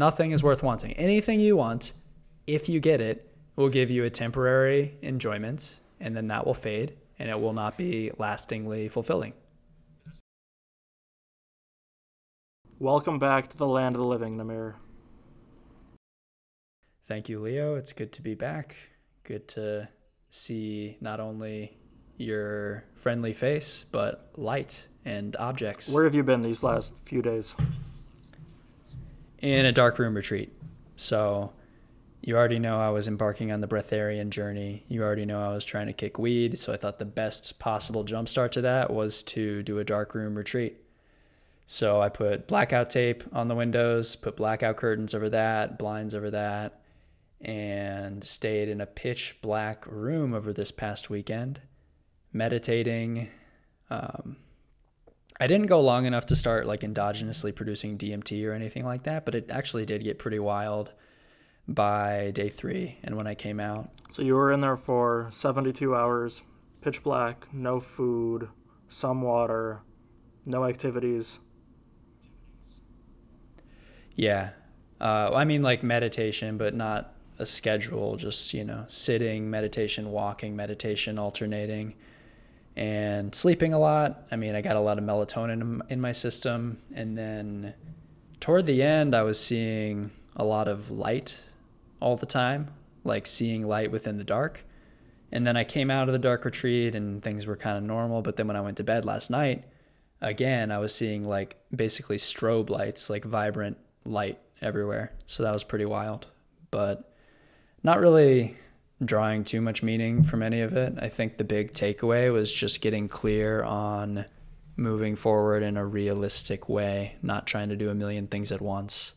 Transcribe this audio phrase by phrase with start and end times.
[0.00, 0.94] Nothing is worth wanting.
[0.94, 1.92] Anything you want,
[2.46, 6.94] if you get it, will give you a temporary enjoyment, and then that will fade,
[7.18, 9.34] and it will not be lastingly fulfilling.
[12.78, 14.76] Welcome back to the land of the living, Namir.
[17.04, 17.74] Thank you, Leo.
[17.74, 18.76] It's good to be back.
[19.24, 19.86] Good to
[20.30, 21.76] see not only
[22.16, 25.92] your friendly face, but light and objects.
[25.92, 27.54] Where have you been these last few days?
[29.40, 30.52] In a dark room retreat.
[30.96, 31.52] So
[32.20, 34.84] you already know I was embarking on the breatharian journey.
[34.88, 36.58] You already know I was trying to kick weed.
[36.58, 40.34] So I thought the best possible jumpstart to that was to do a dark room
[40.36, 40.76] retreat.
[41.66, 46.30] So I put blackout tape on the windows, put blackout curtains over that, blinds over
[46.32, 46.82] that,
[47.40, 51.60] and stayed in a pitch black room over this past weekend,
[52.32, 53.28] meditating.
[53.88, 54.36] Um,
[55.40, 59.24] I didn't go long enough to start like endogenously producing DMT or anything like that,
[59.24, 60.92] but it actually did get pretty wild
[61.66, 63.88] by day three and when I came out.
[64.10, 66.42] So you were in there for 72 hours,
[66.82, 68.48] pitch black, no food,
[68.90, 69.80] some water,
[70.44, 71.38] no activities.
[74.14, 74.50] Yeah.
[75.00, 80.54] Uh, I mean, like meditation, but not a schedule, just, you know, sitting, meditation, walking,
[80.54, 81.94] meditation, alternating,
[82.76, 84.26] and sleeping a lot.
[84.30, 86.78] I mean, I got a lot of melatonin in my system.
[86.94, 87.74] And then
[88.38, 91.40] toward the end, I was seeing a lot of light
[92.00, 92.68] all the time,
[93.04, 94.64] like seeing light within the dark.
[95.32, 98.22] And then I came out of the dark retreat and things were kind of normal.
[98.22, 99.64] But then when I went to bed last night,
[100.20, 105.12] again, I was seeing like basically strobe lights, like vibrant light everywhere.
[105.26, 106.26] So that was pretty wild.
[106.70, 107.12] But
[107.82, 108.56] not really
[109.04, 110.94] drawing too much meaning from any of it.
[111.00, 114.26] I think the big takeaway was just getting clear on
[114.76, 119.14] moving forward in a realistic way, not trying to do a million things at once.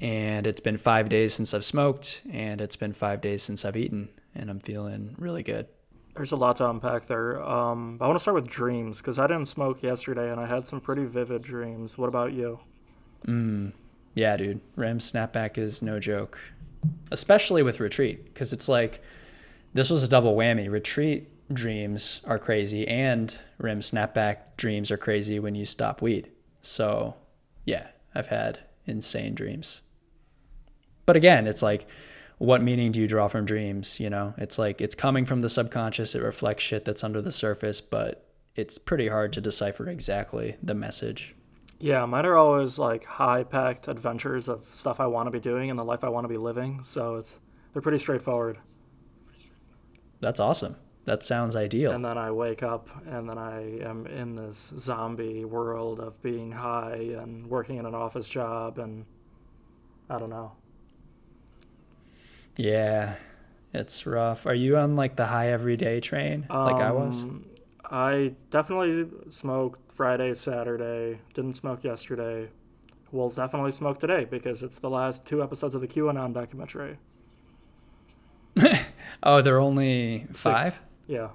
[0.00, 3.76] And it's been five days since I've smoked, and it's been five days since I've
[3.76, 5.66] eaten, and I'm feeling really good.
[6.16, 7.42] There's a lot to unpack there.
[7.42, 10.66] Um, I want to start with dreams because I didn't smoke yesterday and I had
[10.66, 11.96] some pretty vivid dreams.
[11.96, 12.60] What about you?
[13.26, 13.72] Mm,
[14.14, 14.60] yeah, dude.
[14.76, 16.40] REM snapback is no joke,
[17.10, 19.02] especially with retreat because it's like
[19.74, 20.70] this was a double whammy.
[20.70, 26.30] Retreat dreams are crazy, and REM snapback dreams are crazy when you stop weed.
[26.62, 27.14] So,
[27.64, 29.82] yeah, I've had insane dreams.
[31.06, 31.86] But again, it's like,
[32.38, 34.00] what meaning do you draw from dreams?
[34.00, 37.32] You know, it's like it's coming from the subconscious, it reflects shit that's under the
[37.32, 38.26] surface, but
[38.56, 41.34] it's pretty hard to decipher exactly the message.
[41.82, 45.70] Yeah, mine are always like high packed adventures of stuff I want to be doing
[45.70, 46.82] and the life I want to be living.
[46.82, 47.38] So it's
[47.72, 48.58] they're pretty straightforward.
[50.20, 50.76] That's awesome.
[51.06, 51.92] That sounds ideal.
[51.92, 56.52] And then I wake up and then I am in this zombie world of being
[56.52, 59.06] high and working in an office job and
[60.10, 60.52] I don't know.
[62.56, 63.16] Yeah,
[63.72, 64.44] it's rough.
[64.44, 67.22] Are you on like the high everyday train like I was?
[67.22, 67.46] Um,
[67.90, 71.20] I definitely smoked Friday, Saturday.
[71.34, 72.50] Didn't smoke yesterday.
[73.10, 76.98] Will definitely smoke today because it's the last two episodes of the QAnon documentary.
[79.24, 80.74] oh, they're only five?
[80.74, 80.84] Six.
[81.08, 81.28] Yeah.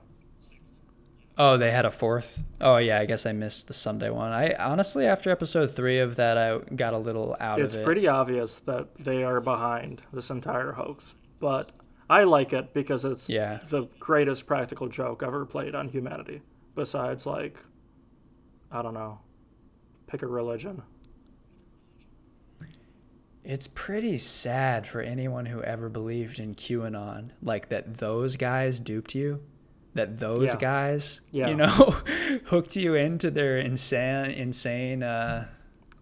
[1.38, 2.44] Oh, they had a fourth.
[2.62, 4.32] Oh yeah, I guess I missed the Sunday one.
[4.32, 7.82] I honestly, after episode three of that, I got a little out It's of it.
[7.82, 11.72] It's pretty obvious that they are behind this entire hoax, but
[12.10, 13.60] I like it because it's Yeah.
[13.70, 16.42] the greatest practical joke ever played on humanity.
[16.76, 17.58] Besides, like,
[18.72, 19.20] I don't know,
[20.08, 20.84] pick a religion.
[23.44, 29.14] It's pretty sad for anyone who ever believed in QAnon, like that those guys duped
[29.14, 29.40] you,
[29.94, 30.60] that those Yeah.
[30.60, 31.48] guys, Yeah.
[31.50, 31.68] you know,
[32.46, 35.04] hooked you into their insane, insane.
[35.04, 35.48] Uh,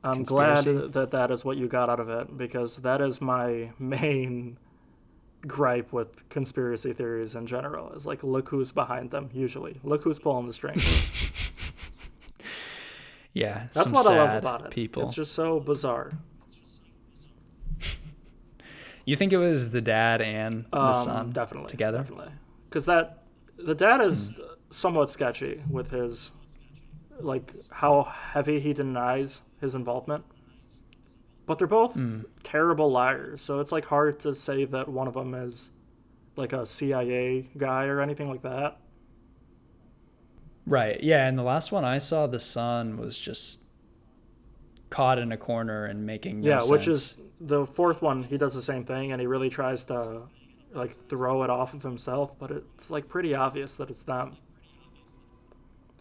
[0.06, 0.74] I'm Conspiracy?
[0.74, 4.58] glad that that is what you got out of it because that is my main
[5.48, 7.92] gripe with conspiracy theories in general.
[7.94, 9.30] Is like, look who's behind them.
[9.34, 10.84] Usually, look who's pulling the strings.
[13.34, 14.72] yeah, That's some what I love about it.
[14.72, 16.14] People, It's just so bizarre.
[19.06, 22.00] you think it was the dad and the Um, son definitely together?
[22.00, 22.32] Definitely,
[22.70, 23.23] because that
[23.58, 24.34] the dad is
[24.70, 26.32] somewhat sketchy with his
[27.20, 30.26] like how heavy he denies his involvement.
[31.45, 32.22] But they're both hmm.
[32.43, 35.72] terrible liars, so it's like hard to say that one of them is
[36.35, 38.78] like a CIA guy or anything like that.
[40.66, 41.03] Right.
[41.03, 41.28] Yeah.
[41.28, 43.59] And the last one I saw, the son was just
[44.90, 46.95] caught in a corner and making no yeah, which sense.
[46.95, 48.23] is the fourth one.
[48.23, 50.23] He does the same thing, and he really tries to
[50.73, 54.37] like throw it off of himself, but it's like pretty obvious that it's them.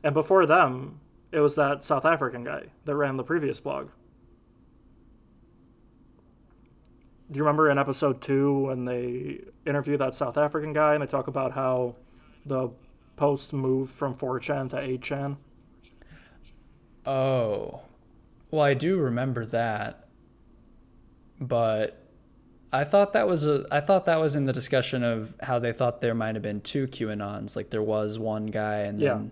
[0.04, 1.00] And before them,
[1.30, 3.88] it was that South African guy that ran the previous blog.
[7.32, 11.06] Do you remember in episode two when they interview that South African guy and they
[11.06, 11.96] talk about how
[12.44, 12.68] the
[13.16, 15.36] posts moved from 4chan to 8chan?
[17.06, 17.80] Oh.
[18.50, 20.06] Well, I do remember that.
[21.40, 21.98] But
[22.70, 25.72] I thought that was a I thought that was in the discussion of how they
[25.72, 29.14] thought there might have been two QAnons, like there was one guy and Yeah.
[29.14, 29.30] then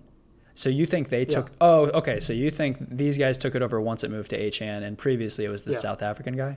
[0.55, 1.55] so you think they took Yeah.
[1.61, 4.83] Oh, okay, so you think these guys took it over once it moved to 8chan
[4.83, 5.79] and previously it was the Yeah.
[5.79, 6.57] South African guy?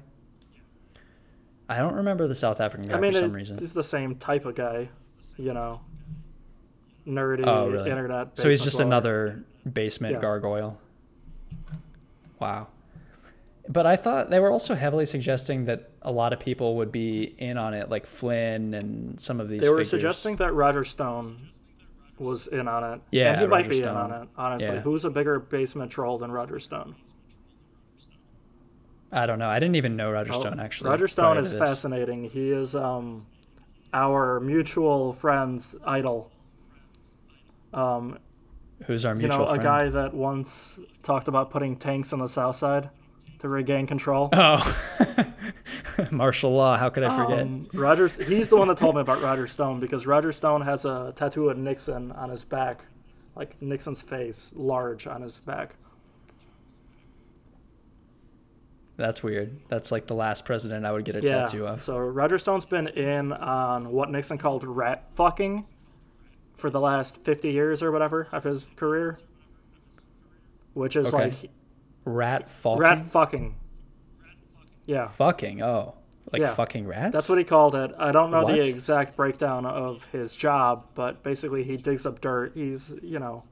[1.69, 3.57] I don't remember the South African guy I mean, for some it- reason.
[3.57, 4.89] he's the same type of guy,
[5.37, 5.81] you know,
[7.07, 7.89] nerdy Oh, really?
[7.89, 8.37] internet.
[8.37, 8.87] So he's just dweller.
[8.87, 10.19] another basement Yeah.
[10.19, 10.77] gargoyle.
[12.39, 12.67] Wow.
[13.69, 17.33] But I thought they were also heavily suggesting that a lot of people would be
[17.37, 19.61] in on it, like Flynn and some of these.
[19.61, 19.89] They were figures.
[19.89, 21.37] suggesting that Roger Stone
[22.19, 23.01] was in on it.
[23.11, 24.27] Yeah, and he might Roger be in on it.
[24.37, 24.81] Honestly, Yeah.
[24.81, 26.95] who's a bigger basement troll than Roger Stone?
[29.13, 29.47] I don't know.
[29.47, 30.89] I didn't even know Roger Oh, Stone actually.
[30.89, 32.23] Roger Stone is fascinating.
[32.25, 33.25] He is um,
[33.93, 36.31] our mutual friend's idol.
[37.73, 38.17] Um,
[38.85, 39.45] Who's our mutual?
[39.45, 39.61] Friend?
[39.61, 39.93] You know, a friend?
[39.93, 42.89] guy that once talked about putting tanks on the south side
[43.39, 44.29] to regain control.
[44.33, 44.77] Oh,
[46.11, 46.77] martial law.
[46.77, 47.41] How could I forget?
[47.41, 50.85] Um, Rogers, he's the one that told me about Roger Stone because Roger Stone has
[50.85, 52.85] a tattoo of Nixon on his back,
[53.35, 55.75] like Nixon's face, large on his back.
[59.03, 59.59] That's weird.
[59.67, 61.27] That's like the last president I would get a yeah.
[61.41, 61.83] tattoo of.
[61.83, 65.65] So Roger Stone's been in on what Nixon called rat fucking
[66.55, 69.19] for the last 50 years or whatever of his career,
[70.73, 71.31] which is Okay.
[71.31, 71.51] like
[72.05, 72.79] Rat fucking.
[72.79, 73.55] rat fucking.
[74.85, 75.05] Yeah.
[75.07, 75.61] fucking.
[75.61, 75.95] Oh,
[76.31, 76.53] like Yeah.
[76.53, 77.11] fucking rats.
[77.11, 77.91] That's what he called it.
[77.99, 78.53] I don't know What?
[78.53, 82.53] the exact breakdown of his job, but basically he digs up dirt.
[82.55, 83.43] He's, you know,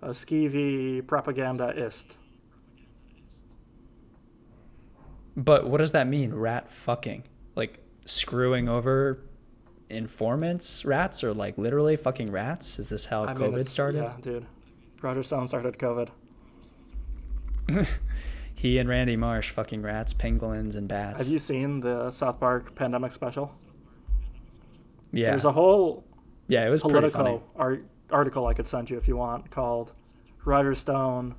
[0.00, 2.14] a skeevy propagandaist.
[5.38, 6.34] But what does that mean?
[6.34, 7.22] Rat fucking.
[7.54, 9.20] Like screwing over
[9.88, 12.78] informants, rats, or like literally fucking rats?
[12.78, 14.02] Is this how I COVID it's- started?
[14.02, 14.46] Yeah, dude.
[15.00, 16.08] Roger Stone started COVID.
[18.58, 21.20] He and Randy Marsh fucking rats, penguins, and bats.
[21.20, 23.54] Have you seen the South Park pandemic special?
[25.12, 25.30] yeah.
[25.30, 26.02] There's a whole
[26.48, 27.40] yeah, it was funny.
[27.54, 29.92] Art, article I could send you if you want called
[30.44, 31.36] Roger Stone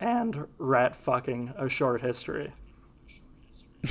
[0.00, 2.52] and Rat Fucking A Short History.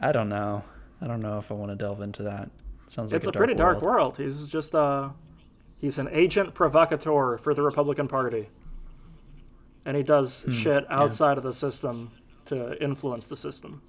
[0.00, 0.64] I don't know.
[1.00, 2.50] I don't know if I want to delve into that.
[2.86, 4.18] sounds like it's a, a, pretty dark world.
[4.18, 4.28] world.
[4.28, 5.10] He's just uh
[5.78, 8.48] he's an agent provocateur for the Republican Party.
[9.84, 12.12] And he does Hmm, shit outside of the system
[12.46, 13.82] to influence the system.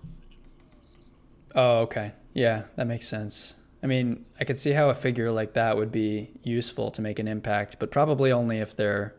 [1.54, 2.14] Oh, okay.
[2.34, 3.56] Yeah, that makes sense.
[3.84, 7.20] I mean, I could see how a figure like that would be useful to make
[7.20, 9.16] an impact, but probably only if they're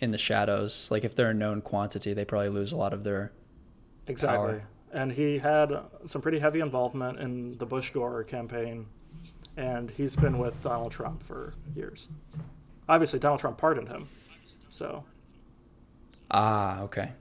[0.00, 0.88] in the shadows.
[0.90, 3.32] Like if they're a known quantity, they probably lose a lot of their.
[4.06, 4.58] Exactly.
[4.58, 4.68] Power.
[4.92, 5.72] And he had
[6.06, 8.86] some pretty heavy involvement in the Bush Gore campaign,
[9.56, 12.08] and he's been with Donald Trump for years.
[12.88, 14.08] Obviously, Donald Trump pardoned him,
[14.68, 15.04] so
[16.30, 17.12] Ah, okay.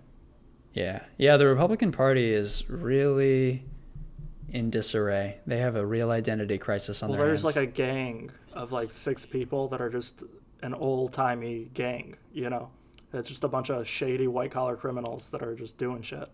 [0.73, 1.03] Yeah.
[1.17, 3.65] Yeah, the Republican Party is really
[4.49, 5.39] in disarray.
[5.47, 7.55] They have a real identity crisis on well, their there's hands.
[7.55, 10.21] like a gang of like six people that are just
[10.61, 12.15] an old timey gang.
[12.31, 12.69] You know,
[13.13, 16.29] it's just a bunch of shady white collar criminals that are just doing shit.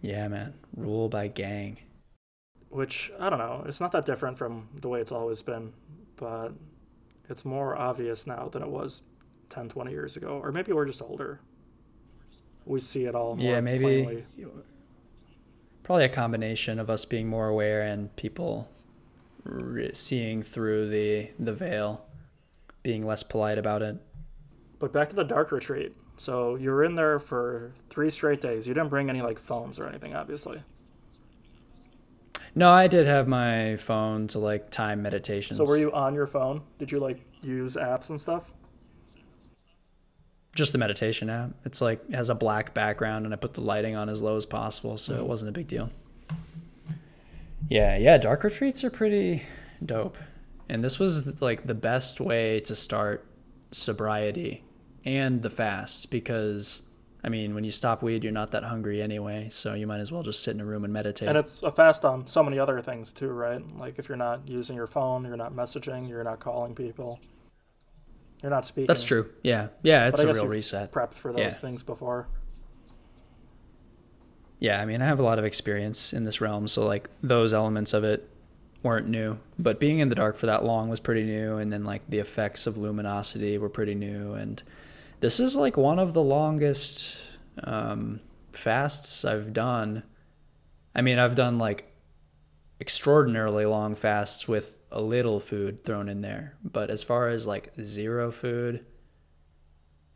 [0.00, 0.54] Yeah, man.
[0.76, 1.78] Rule by gang.
[2.68, 3.64] Which I don't know.
[3.66, 5.72] It's not that different from the way it's always been,
[6.16, 6.52] but
[7.28, 9.02] it's more obvious now than it was
[9.50, 10.40] 10, 20 years ago.
[10.42, 11.40] Or maybe we're just older.
[12.66, 13.84] We see it all more yeah, maybe.
[14.04, 14.24] plainly.
[15.82, 18.68] Probably a combination of us being more aware and people
[19.44, 22.04] re- seeing through the the veil,
[22.82, 23.96] being less polite about it.
[24.78, 25.94] But back to the dark retreat.
[26.16, 28.66] So you were in there for three straight days.
[28.66, 30.62] You didn't bring any like phones or anything, obviously.
[32.54, 35.58] No, I did have my phone to like time meditations.
[35.58, 36.62] So were you on your phone?
[36.78, 38.52] Did you like use apps and stuff?
[40.54, 41.50] Just the meditation app.
[41.64, 44.36] It's like it has a black background, and I put the lighting on as low
[44.36, 45.26] as possible, so it mm-hmm.
[45.26, 45.90] wasn't a big deal.
[47.68, 48.18] Yeah, yeah.
[48.18, 49.42] Dark retreats are pretty
[49.84, 50.18] dope,
[50.68, 53.26] and this was like the best way to start
[53.70, 54.64] sobriety
[55.04, 56.82] and the fast because.
[57.26, 60.12] I mean, when you stop weed, you're not that hungry anyway, so you might as
[60.12, 61.26] well just sit in a room and meditate.
[61.26, 63.62] And it's a fast on so many other things too, right?
[63.78, 67.18] Like if you're not using your phone, you're not messaging, you're not calling people,
[68.42, 68.88] you're not speaking.
[68.88, 69.30] That's true.
[69.42, 70.06] Yeah, yeah.
[70.08, 70.92] It's a real reset.
[70.92, 71.48] Prepped for those Yeah.
[71.48, 72.28] things before.
[74.64, 77.52] Yeah, I mean, I have a lot of experience in this realm, so like those
[77.52, 78.20] elements of it
[78.82, 79.38] weren't new.
[79.58, 82.20] But being in the dark for that long was pretty new, and then like the
[82.20, 84.32] effects of luminosity were pretty new.
[84.32, 84.62] And
[85.20, 87.20] this is like one of the longest
[87.62, 88.20] Um,
[88.52, 90.02] fasts I've done.
[90.94, 91.92] I mean, I've done like
[92.80, 96.56] extraordinarily long fasts with a little food thrown in there.
[96.64, 98.84] But as far as like zero food,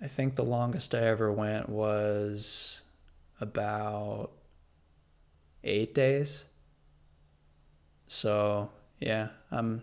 [0.01, 2.83] I think the longest I ever went was
[3.41, 4.33] about
[5.65, 6.45] eight days.
[8.07, 9.83] So, yeah, I'm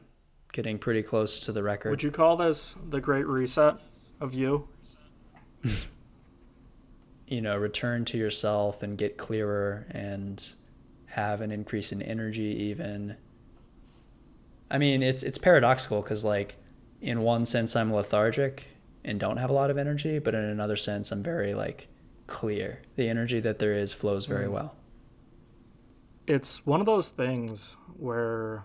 [0.51, 1.89] getting pretty close to the record.
[1.89, 3.75] Would you call this the great reset
[4.19, 4.67] of you?
[7.27, 10.47] you know, return to yourself and get clearer and
[11.07, 13.15] have an increase in energy even.
[14.69, 16.55] I mean, it's it's paradoxical cuz like
[17.01, 18.67] in one sense I'm lethargic
[19.03, 21.87] and don't have a lot of energy, but in another sense I'm very like
[22.27, 22.81] clear.
[22.95, 24.51] The energy that there is flows very mm.
[24.51, 24.75] well.
[26.27, 28.63] It's one of those things where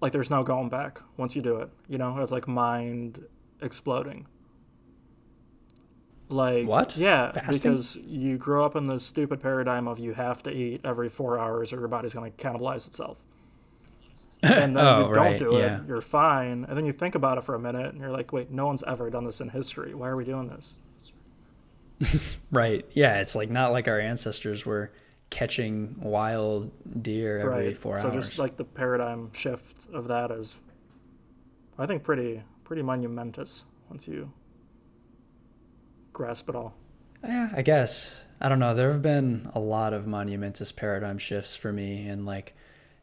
[0.00, 1.70] like there's no going back once you do it.
[1.88, 3.24] You know, it's like mind
[3.60, 4.26] exploding.
[6.28, 6.96] Like what?
[6.96, 7.72] Yeah, Fasting?
[7.72, 11.38] because you grow up in the stupid paradigm of you have to eat every four
[11.38, 13.18] hours or your body's going to cannibalize itself.
[14.40, 15.38] And then oh, you don't right.
[15.38, 15.80] do it, yeah.
[15.84, 16.64] you're fine.
[16.68, 18.84] And then you think about it for a minute and you're like, wait, no one's
[18.84, 19.96] ever done this in history.
[19.96, 20.76] Why are we doing this?
[22.52, 22.86] right.
[22.92, 24.92] Yeah, it's like not like our ancestors were
[25.30, 26.70] catching wild
[27.02, 27.78] deer every right.
[27.78, 28.12] four so hours.
[28.12, 30.56] So just like the paradigm shift of that is,
[31.78, 34.30] I think, pretty pretty monumentous once you
[36.12, 36.74] grasp it all.
[37.24, 38.20] Yeah, I guess.
[38.40, 38.74] I don't know.
[38.74, 42.54] There have been a lot of monumentous paradigm shifts for me, and like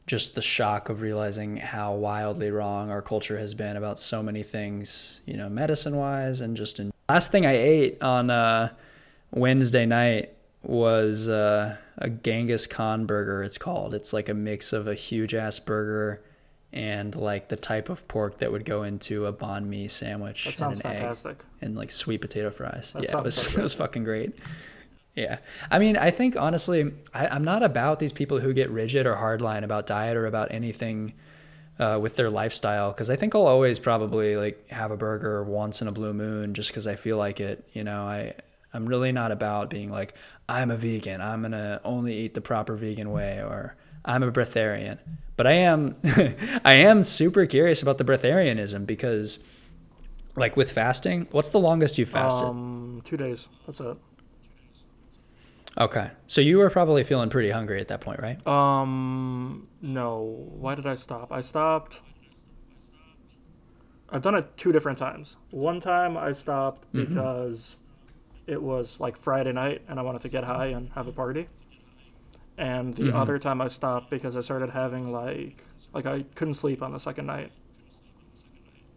[0.07, 4.43] just the shock of realizing how wildly wrong our culture has been about so many
[4.43, 6.91] things, you know, medicine wise, and just in.
[7.09, 8.69] Last thing I ate on uh,
[9.31, 10.34] Wednesday night
[10.67, 13.43] was uh, a Genghis Khan burger.
[13.43, 13.93] It's called.
[13.93, 16.23] It's like a mix of a huge ass burger
[16.75, 20.55] and like the type of pork that would go into a banh mi sandwich that
[20.55, 21.31] sounds and an fantastic.
[21.31, 22.91] egg and like sweet potato fries.
[22.93, 24.33] That yeah, it was it was fucking great.
[25.15, 25.37] Yeah,
[25.71, 29.15] I mean, I think honestly, I, I'm not about these people who get rigid or
[29.15, 31.13] hardline about diet or about anything
[31.79, 35.81] uh, with their lifestyle because I think I'll always probably like have a burger once
[35.81, 37.65] in a blue moon just because I feel like it.
[37.71, 38.33] You know, I
[38.73, 40.13] I'm really not about being like
[40.47, 41.21] I'm a vegan.
[41.21, 44.99] I'm gonna only eat the proper vegan way or I'm a breatharian.
[45.37, 45.95] But I am
[46.65, 49.39] I am super curious about the breatharianism because
[50.35, 52.47] like with fasting, what's the longest you fasted?
[52.47, 53.47] Um, two days.
[53.65, 53.97] That's it.
[55.77, 58.45] Okay, so you were probably feeling pretty hungry at that point, right?
[58.47, 60.47] Um, no.
[60.53, 61.33] Why did I stop?
[61.33, 61.99] I stopped.
[64.09, 65.35] I've done it two different times.
[65.51, 67.13] One time I stopped mm-hmm.
[68.47, 71.47] It was like Friday night and I wanted to get high and have a party
[72.57, 73.17] and the mm-hmm.
[73.17, 76.99] other time I stopped because I started having like like I couldn't sleep on the
[76.99, 77.51] second night.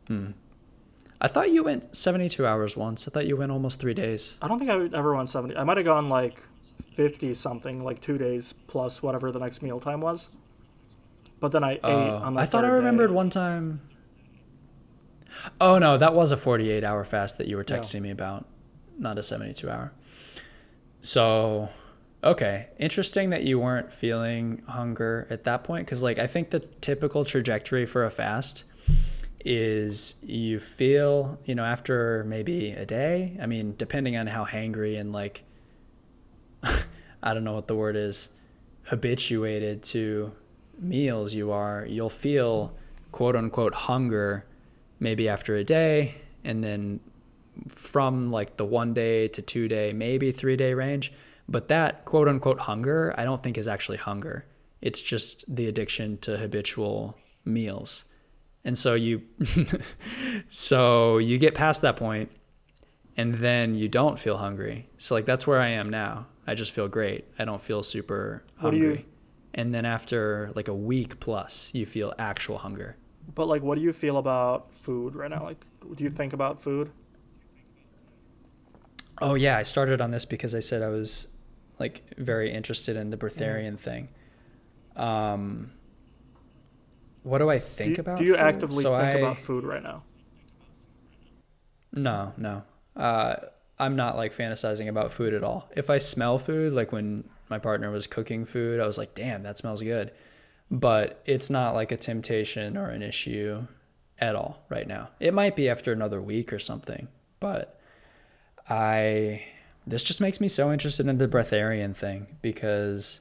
[0.06, 0.30] Hmm.
[1.20, 3.08] I thought you went 72 hours once.
[3.08, 4.36] I thought you went almost three days.
[4.40, 5.56] I don't think I ever went 70.
[5.56, 6.42] I might have gone like
[6.94, 10.28] 50 something, like two days plus whatever the next meal time was.
[11.40, 13.14] But then I ate uh, on the I thought I remembered day.
[13.14, 13.80] one time.
[15.60, 18.00] Oh no, that was a 48 hour fast that you were texting yeah.
[18.00, 18.44] me about,
[18.98, 19.92] not a 72 hour.
[21.00, 21.70] So
[22.22, 26.58] Okay, interesting that you weren't feeling hunger at that point because, like, I think the
[26.58, 28.64] typical trajectory for a fast
[29.44, 33.36] is you feel, you know, after maybe a day.
[33.40, 35.44] I mean, depending on how hangry and like,
[36.64, 38.30] I don't know what the word is,
[38.82, 40.32] habituated to
[40.80, 42.74] meals you are, you'll feel
[43.12, 44.44] quote unquote hunger
[44.98, 46.98] maybe after a day, and then
[47.68, 51.12] from like the one day to two day, maybe three day range
[51.48, 54.44] but that quote unquote hunger, I don't think is actually hunger.
[54.80, 58.04] It's just the addiction to habitual meals.
[58.64, 59.22] And so you
[60.50, 62.30] so you get past that point
[63.16, 64.88] and then you don't feel hungry.
[64.98, 66.26] So like that's where I am now.
[66.46, 67.24] I just feel great.
[67.38, 68.88] I don't feel super hungry.
[68.88, 69.04] You,
[69.54, 72.96] and then after like a week plus, you feel actual hunger.
[73.34, 75.44] But like what do you feel about food right now?
[75.44, 76.90] Like do you think about food?
[79.20, 81.28] Oh yeah, I started on this because I said I was
[81.78, 83.78] like very interested in the breatharian mm.
[83.78, 84.08] thing.
[84.96, 85.72] Um,
[87.22, 88.18] what do I think do, about?
[88.18, 88.40] Do you food?
[88.40, 90.02] actively so think I, about food right now?
[91.92, 92.62] No, no.
[92.96, 93.36] Uh,
[93.78, 95.70] I'm not like fantasizing about food at all.
[95.76, 99.42] If I smell food, like when my partner was cooking food, I was like, "Damn,
[99.44, 100.12] that smells good,"
[100.70, 103.66] but it's not like a temptation or an issue
[104.20, 105.10] at all right now.
[105.20, 107.08] It might be after another week or something,
[107.40, 107.77] but
[108.68, 109.44] I
[109.86, 113.20] this just makes me so interested in the breatharian thing because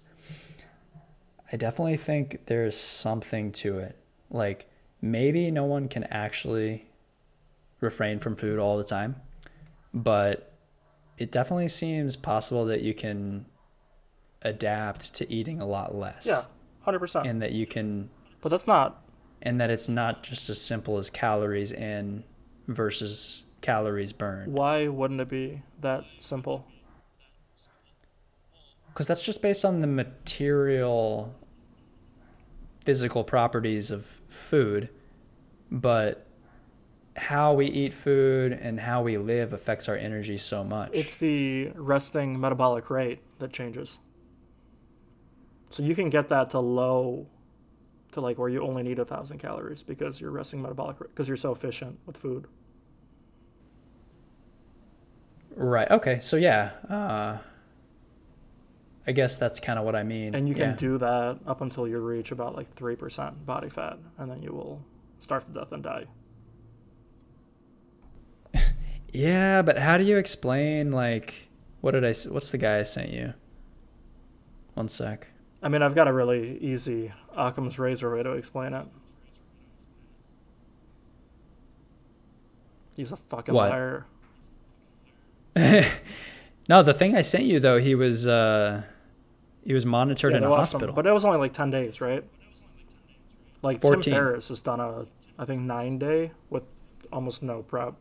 [1.52, 3.98] I definitely think there's something to it.
[4.30, 4.70] Like
[5.02, 6.90] maybe no one can actually
[7.80, 9.16] refrain from food all the time,
[9.94, 10.52] but
[11.18, 13.46] it definitely seems possible that you can
[14.42, 16.26] adapt to eating a lot less.
[16.28, 16.44] Yeah,
[16.82, 17.26] hundred percent.
[17.28, 18.10] And that you can
[18.42, 19.02] But that's not.
[19.42, 22.24] and that it's not just as simple as calories in
[22.68, 24.54] versus calories burned.
[24.54, 26.66] Why wouldn't it be that simple?
[28.90, 31.36] Because that's just based on the material,
[32.82, 34.90] physical properties of food.
[35.70, 36.26] But
[37.18, 40.92] how we eat food and how we live affects our energy so much.
[40.94, 44.00] It's the resting metabolic rate that changes.
[45.72, 47.28] So you can get that to low,
[48.14, 51.28] to like where you only need a thousand calories because you're resting metabolic rate because
[51.28, 52.48] you're so efficient with food.
[55.58, 55.90] Right.
[55.90, 56.20] Okay.
[56.22, 56.72] So, yeah.
[56.90, 57.38] Uh,
[59.08, 60.36] I guess that's kind of what I mean.
[60.36, 60.76] And you can yeah.
[60.76, 64.82] do that up until you reach about like 3% body fat, and then you will
[65.20, 66.06] starve to death and die.
[69.14, 71.48] Yeah, but how do you explain like
[71.82, 72.14] what did I?
[72.30, 73.34] what's the guy I sent you?
[74.74, 75.28] One sec.
[75.64, 78.86] I mean, I've got a really easy Occam's razor way to explain it.
[82.96, 83.70] He's a fucking What?
[83.70, 84.06] liar.
[86.70, 88.84] no, the thing I sent you though, he was uh
[89.66, 90.96] he was monitored Yeah, in a lost him, hospital.
[90.96, 92.24] but it was only like 10 days, right?
[93.62, 94.02] Like 14.
[94.02, 95.06] Tim Ferriss has done a,
[95.38, 96.64] I think, nine day with
[97.12, 97.96] almost no prep.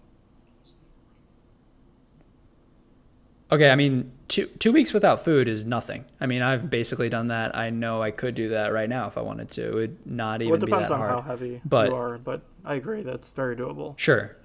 [3.51, 6.05] Okay, I mean, two two weeks without food is nothing.
[6.21, 7.57] I mean, I've basically done that.
[7.57, 9.69] I know I could do that right now if I wanted to.
[9.69, 11.13] It would not even Well, it be depends that on hard.
[11.13, 13.97] how heavy But- you are, but I agree that's very doable.
[13.99, 14.37] Sure.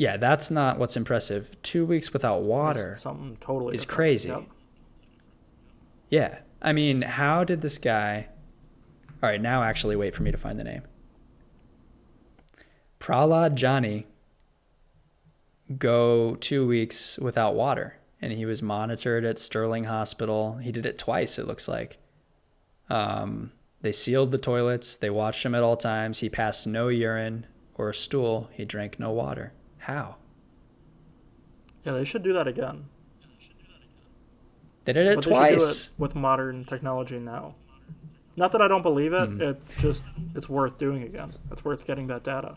[0.00, 1.60] Yeah, that's not what's impressive.
[1.60, 2.92] Two weeks without water.
[2.94, 3.96] It's something totally is different.
[3.96, 4.28] crazy.
[4.30, 4.44] Yep.
[6.08, 6.38] Yeah.
[6.62, 8.28] I mean, how did this guy.
[9.22, 10.84] All right, now actually wait for me to find the name.
[12.98, 14.06] Prahlad Jani
[15.76, 20.56] go two weeks without water, and he was monitored at Sterling Hospital.
[20.56, 21.98] He did it twice, it looks like.
[22.88, 26.20] Um, they sealed the toilets, they watched him at all times.
[26.20, 29.52] He passed no urine or stool, he drank no water.
[29.80, 30.16] How?
[31.84, 32.84] Yeah, they should do that again.
[34.84, 35.50] They did it but twice.
[35.50, 37.54] should do it with modern technology now.
[38.36, 39.26] Not that I don't believe it.
[39.28, 39.42] Hmm.
[39.42, 40.02] It just
[40.34, 41.34] it's worth doing again.
[41.50, 42.56] It's worth getting that data.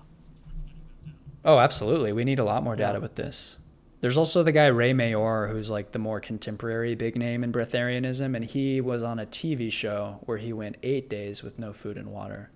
[1.45, 2.13] Oh, absolutely.
[2.13, 3.01] We need a lot more data Yeah.
[3.01, 3.57] with this.
[3.99, 8.35] There's also the guy Ray Maor, who's like the more contemporary big name in breatharianism,
[8.35, 11.97] and he was on a TV show where he went eight days with no food
[11.97, 12.51] and water.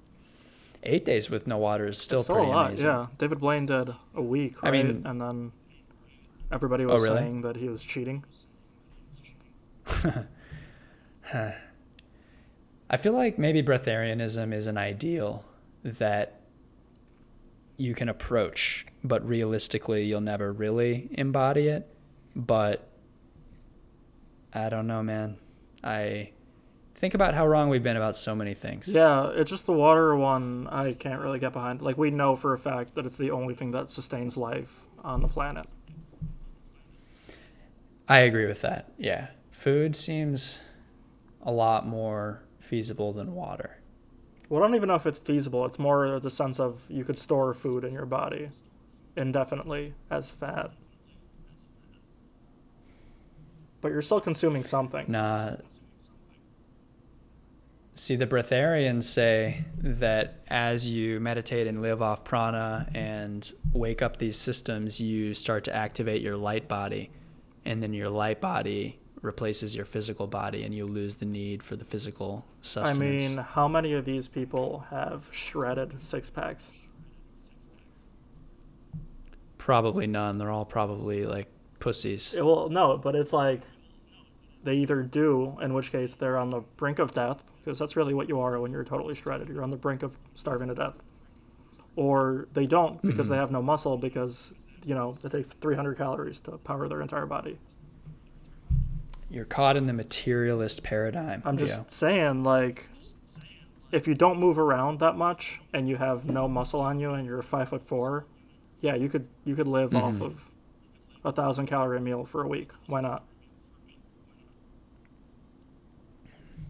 [0.89, 2.67] Eight days with no water is still, It's still pretty a lot.
[2.67, 2.85] amazing.
[2.87, 4.85] Yeah, David Blaine did a week, I right?
[4.85, 5.51] mean- and then
[6.51, 7.17] everybody Oh, was really?
[7.17, 8.23] saying that he was cheating.
[12.89, 15.43] I feel like maybe breatharianism is an ideal
[15.83, 16.39] that
[17.75, 21.87] you can approach, but realistically, you'll never really embody it.
[22.35, 22.87] But
[24.53, 25.37] I don't know, man.
[25.83, 26.31] I
[26.97, 28.87] think about how wrong we've been about so many things.
[28.87, 31.81] Yeah, it's just the water one I can't really get behind.
[31.81, 35.21] Like we know for a fact that it's the only thing that sustains life on
[35.21, 35.67] the planet.
[38.09, 38.91] I agree with that.
[38.97, 39.27] Yeah.
[39.51, 40.59] Food seems
[41.43, 43.77] a lot more feasible than water.
[44.49, 45.65] Well, I don't even know if it's feasible.
[45.65, 48.49] It's more the sense of you could store food in your body
[49.15, 50.71] indefinitely as fat.
[53.81, 55.05] But you're still consuming something.
[55.07, 55.57] Nah.
[57.97, 64.17] See, the breatharians say that as you meditate and live off prana and wake up
[64.17, 67.09] these systems, you start to activate your light body.
[67.65, 71.75] And then your light body replaces your physical body and you lose the need for
[71.75, 72.99] the physical sustenance.
[72.99, 76.71] I mean, how many of these people have shredded six packs?
[79.67, 80.37] probably none.
[80.37, 82.33] They're all probably like pussies.
[82.33, 83.63] Well, no, but it's like
[84.63, 88.13] they either do, in which case they're on the brink of death, because that's really
[88.13, 89.49] what you are when you're totally shredded.
[89.49, 90.93] You're on the brink of starving to death.
[91.97, 94.53] Or they don't because they have no muscle because,
[94.85, 97.59] you know, it takes 300 calories to power their entire body.
[99.29, 101.41] You're caught in the materialist paradigm.
[101.43, 101.85] I'm just Leo.
[101.89, 102.87] saying, like,
[103.91, 107.25] if you don't move around that much and you have no muscle on you and
[107.25, 108.25] you're five foot four,
[108.79, 110.21] yeah, you could you could live off Mhm.
[110.21, 110.49] of
[111.25, 112.71] a thousand calorie meal for a week.
[112.85, 113.23] Why not?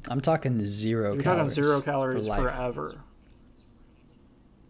[0.10, 1.56] I'm talking 0 You're calories.
[1.56, 2.40] talking zero calories life.
[2.42, 2.96] forever,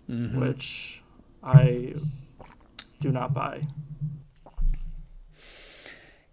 [0.10, 0.40] Mhm.
[0.40, 1.02] which
[1.44, 1.94] I
[3.02, 3.62] do not buy.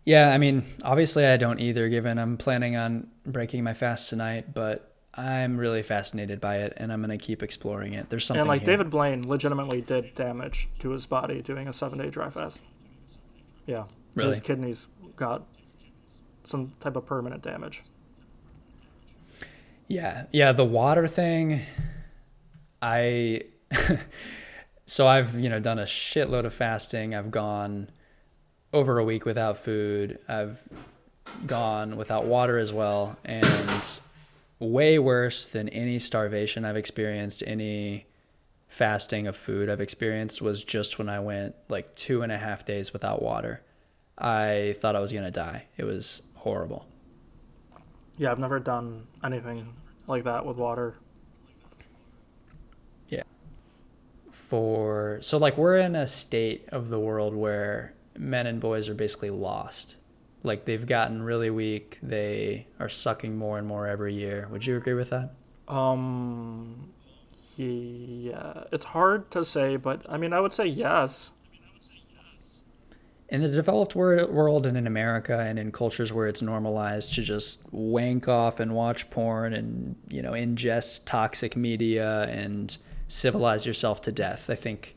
[0.05, 4.53] Yeah, I mean, obviously I don't either, given I'm planning on breaking my fast tonight,
[4.53, 8.11] but I'm really fascinated by it and I'm going to keep exploring it.
[8.11, 8.73] There's something and like here.
[8.73, 12.61] David Blaine legitimately did damage to his body doing a seven day dry fast.
[13.67, 14.31] Yeah, Really?
[14.31, 15.47] his kidneys got
[16.45, 17.83] some type of permanent damage.
[19.89, 21.61] Yeah, yeah, the water thing.
[22.81, 23.43] I
[24.87, 27.15] so I've you know done a shitload of fasting.
[27.15, 27.91] I've gone
[28.73, 30.19] over a week without food.
[30.29, 30.61] I've
[31.47, 34.01] gone without water as well, and
[34.59, 38.07] way worse than any starvation I've experienced, any
[38.67, 42.65] fasting of food I've experienced was just when I went like two and a half
[42.65, 43.63] days without water.
[44.19, 45.67] I thought I was gonna die.
[45.77, 46.87] It was horrible.
[48.17, 49.75] Yeah, I've never done anything
[50.07, 50.95] like that with water.
[53.09, 53.23] Yeah.
[54.31, 58.95] For so like we're in a state of the world where men and boys are
[58.95, 59.97] basically lost.
[60.43, 61.99] Like they've gotten really weak.
[62.03, 64.47] They are sucking more and more every year.
[64.51, 65.31] Would you agree with that?
[65.67, 66.93] Um,
[67.57, 71.31] yeah, it's hard to say, but I mean, I would say yes.
[73.35, 77.67] In the developed world and in America and in cultures where it's normalized to just
[77.73, 84.13] wank off and watch porn and you know ingest toxic media and civilize yourself to
[84.13, 84.95] death, I think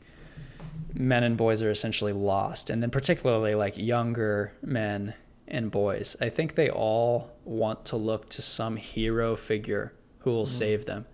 [0.94, 2.70] men and boys are essentially lost.
[2.70, 5.14] And then particularly like younger men
[5.48, 10.44] and boys, I think they all want to look to some hero figure who will
[10.44, 10.48] mm.
[10.48, 11.06] save them.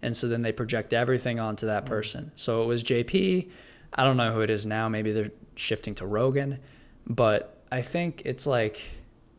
[0.00, 1.88] And so then they project everything onto that mm.
[1.88, 2.30] person.
[2.36, 3.50] So it was JP.
[3.92, 4.88] I don't know who it is now.
[4.88, 6.58] Maybe they're shifting to Rogan.
[7.06, 8.80] But I think it's like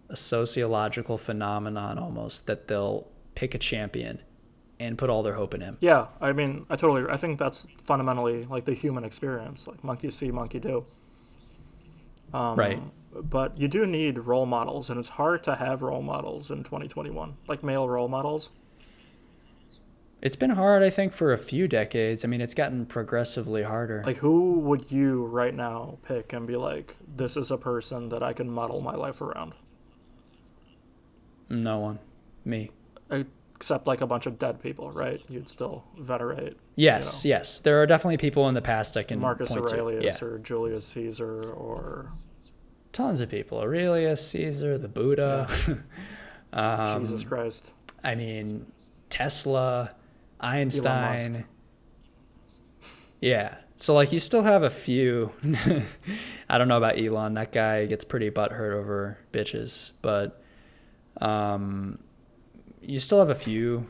[0.10, 4.22] a sociological phenomenon almost that they'll pick a champion
[4.80, 5.78] and put all their hope in him.
[5.82, 7.10] Yeah, I mean, I totally.
[7.12, 10.86] I think that's fundamentally like the human experience, like monkey see, monkey do.
[12.34, 12.82] Um, Right.
[13.12, 17.38] But you do need role models, and it's hard to have role models in 2021,
[17.48, 18.52] like male role models.
[20.21, 22.25] It's been hard, I think, for a few decades.
[22.25, 24.03] I mean, it's gotten progressively harder.
[24.05, 28.21] Like, who would you right now pick and be like, this is a person that
[28.21, 29.53] I can model my life around?
[31.49, 31.99] no one.
[32.45, 32.69] Me.
[33.55, 35.21] Except like a bunch of dead people, right?
[35.27, 37.60] You'd still venerate Yes, yes.
[37.60, 40.21] There are definitely people in the past I can Marcus Aurelius.
[40.21, 40.27] Yeah.
[40.27, 42.13] or Julius Caesar or
[42.93, 43.60] Tons of people.
[43.60, 45.47] Aurelius, Caesar, the Buddha.
[46.53, 47.71] um, Jesus Christ.
[48.03, 48.65] I mean,
[49.10, 49.91] Tesla,
[50.39, 51.45] Einstein.
[53.21, 53.56] Yeah.
[53.78, 55.32] So like you still have a few.
[56.49, 57.34] I don't know about Elon.
[57.36, 60.43] That guy gets pretty butthurt over bitches, but
[61.21, 61.99] um,
[62.82, 63.88] you still have a few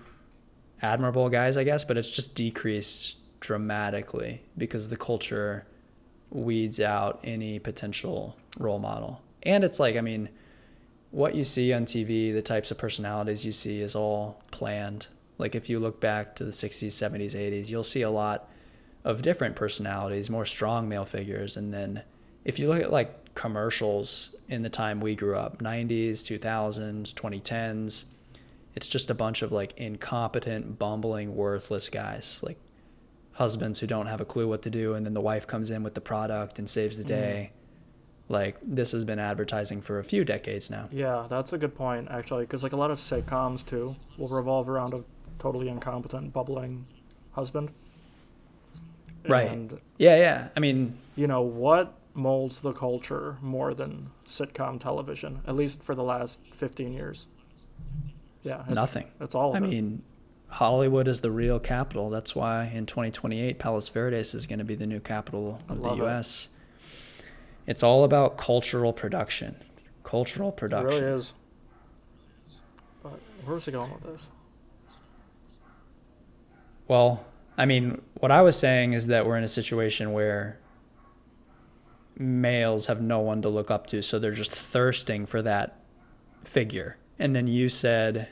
[0.82, 1.84] admirable guys, I guess.
[1.84, 5.66] But it's just decreased dramatically because the culture
[6.30, 9.22] weeds out any potential role model.
[9.44, 10.30] And it's like, I mean,
[11.12, 15.08] what you see on TV, the types of personalities you see is all planned.
[15.40, 18.52] Like if you look back to the 60s, 70s, 80s, you'll see a lot
[19.04, 21.58] of different personalities, more strong male figures.
[21.58, 22.04] And then
[22.44, 28.04] if you look at like commercials in the time we grew up, 90s, 2000s, 2010s,
[28.76, 32.60] it's just a bunch of like incompetent, bumbling, worthless guys, like
[33.32, 34.94] husbands who don't have a clue what to do.
[34.94, 37.22] And then the wife comes in with the product and saves the mm-hmm.
[37.22, 37.52] day.
[38.28, 40.90] Like this has been advertising for a few decades now.
[40.92, 44.68] Yeah, that's a good point actually, because like a lot of sitcoms too will revolve
[44.70, 45.04] around a
[45.40, 46.86] totally incompetent, bubbling
[47.32, 47.72] husband.
[49.28, 49.50] Right.
[49.50, 50.48] And Yeah, yeah.
[50.56, 55.96] I mean, you know what molds the culture more than sitcom television, at least for
[55.96, 57.28] the last fifteen years.
[58.44, 59.08] Yeah, it's, nothing.
[59.20, 59.56] It's all.
[59.56, 59.70] Of I it.
[59.70, 60.04] mean,
[60.48, 62.10] Hollywood is the real capital.
[62.10, 65.88] That's why in 2028, Palos Verdes is going to be the new capital of the
[65.88, 66.04] love it.
[66.04, 66.50] U.S.
[67.68, 69.56] It's all about cultural production.
[70.04, 71.04] Cultural it production.
[71.04, 71.34] really is.
[73.04, 74.30] But where's he going with this?
[76.90, 77.24] Well,
[77.58, 80.60] I mean, what I was saying is that we're in a situation where
[82.18, 85.80] males have no one to look up to, so they're just thirsting for that
[86.44, 86.98] figure.
[87.20, 88.28] And then you said,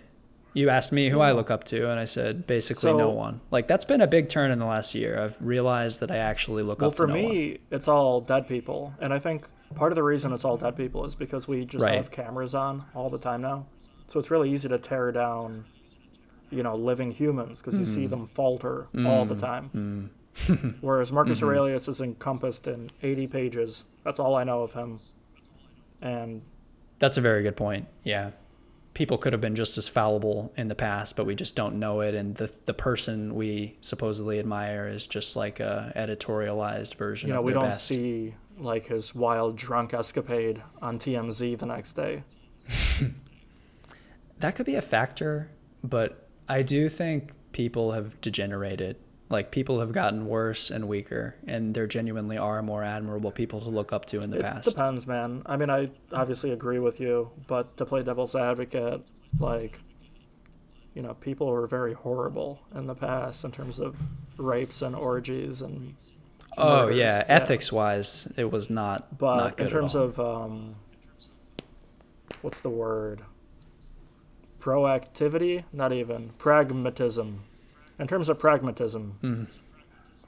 [0.53, 3.41] you asked me who I look up to, and I said basically no one.
[3.51, 5.19] Like that's been a big turn in the last year.
[5.21, 7.31] I've realized that I actually look Well, up for to no one.
[7.31, 10.75] me, it's all dead people, and I think part of the reason it's all dead
[10.75, 11.95] people is because we just Right.
[11.95, 13.67] have cameras on all the time now.
[14.07, 15.65] So it's really easy to tear down,
[16.49, 18.09] you know, living humans because you see mm.
[18.09, 19.07] them falter mm.
[19.07, 20.11] all the time.
[20.45, 20.75] Mm.
[20.81, 21.47] Whereas Marcus Mm-hmm.
[21.47, 23.83] Aurelius is encompassed in 80 pages.
[24.03, 24.99] That's all I know of him.
[26.01, 26.43] And
[26.99, 27.87] That's a very good point.
[28.03, 28.31] Yeah.
[28.93, 32.01] People could have been just as fallible in the past, but we just don't know
[32.01, 32.15] it.
[32.15, 37.41] And the the person we supposedly admire is just like a editorialized version you know,
[37.41, 37.85] we don't best.
[37.85, 42.23] see like his wild drunk escapade on TMZ the next day.
[44.39, 45.49] That could be a factor,
[45.83, 48.97] but I do think people have degenerated
[49.29, 53.69] Like people have gotten worse and weaker, and there genuinely are more admirable people to
[53.69, 54.63] look up to in the it past.
[54.63, 55.41] depends, man.
[55.45, 59.03] I mean, I obviously agree with you, but to play devil's advocate,
[59.39, 59.81] like,
[60.93, 63.97] you know, people were very horrible in the past in terms of
[64.37, 65.95] rapes and orgies and.
[66.57, 66.97] Oh murders.
[66.97, 70.75] yeah, ethics wise, it was not But not good in terms of um,
[72.41, 73.21] what's the word?
[74.71, 75.63] Proactivity?
[75.71, 77.39] Not even pragmatism.
[77.97, 79.47] In terms of pragmatism, Mhm.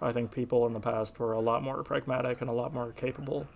[0.02, 2.94] I think people in the past were a lot more pragmatic and a lot more
[2.94, 3.48] capable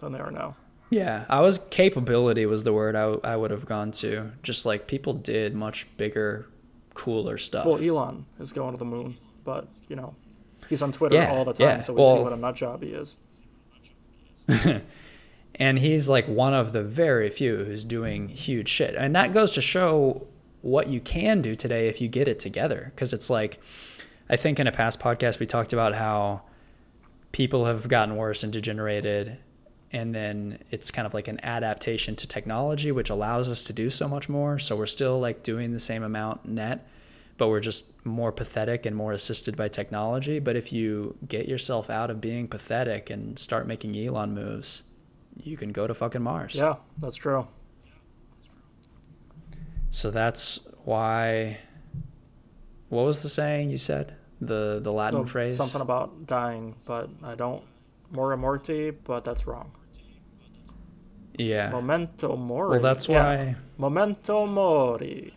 [0.00, 0.54] than they are now.
[0.88, 4.30] Yeah, I was capability was the word I, I would have gone to.
[4.44, 6.46] Just like people did much bigger,
[6.94, 7.66] cooler stuff.
[7.66, 10.14] Well, Elon is going to the moon, but you know,
[10.68, 11.80] he's on Twitter Yeah, all the time, yeah.
[11.80, 13.16] so we see what a nut job he is.
[15.56, 18.94] and he's like one of the very few who's doing huge shit.
[18.94, 20.26] And that goes to show
[20.62, 22.92] what you can do today if you get it together.
[22.94, 23.60] Because it's like,
[24.28, 26.42] I think in a past podcast we talked about how
[27.32, 29.38] people have gotten worse and degenerated.
[29.92, 33.90] And then it's kind of like an adaptation to technology, which allows us to do
[33.90, 34.58] so much more.
[34.58, 36.86] So we're still like doing the same amount net,
[37.38, 40.38] but we're just more pathetic and more assisted by technology.
[40.38, 44.84] But if you get yourself out of being pathetic and start making Elon moves,
[45.36, 46.54] you can go to fucking Mars.
[46.54, 47.46] Yeah, that's true.
[49.90, 51.58] So that's why.
[52.88, 54.14] What was the saying you said?
[54.40, 55.56] The the Latin phrase.
[55.56, 57.62] Something about dying, but I don't.
[58.10, 59.70] Mora morti, but that's wrong.
[61.38, 61.70] Yeah.
[61.70, 62.70] Memento mori.
[62.70, 63.22] Well, that's Yeah.
[63.24, 63.56] why.
[63.78, 65.32] Memento mori.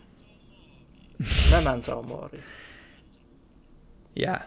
[1.52, 2.42] Memento mori.
[4.14, 4.42] Yeah.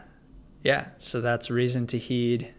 [0.63, 0.89] Yeah.
[0.97, 2.53] So that's reason to heed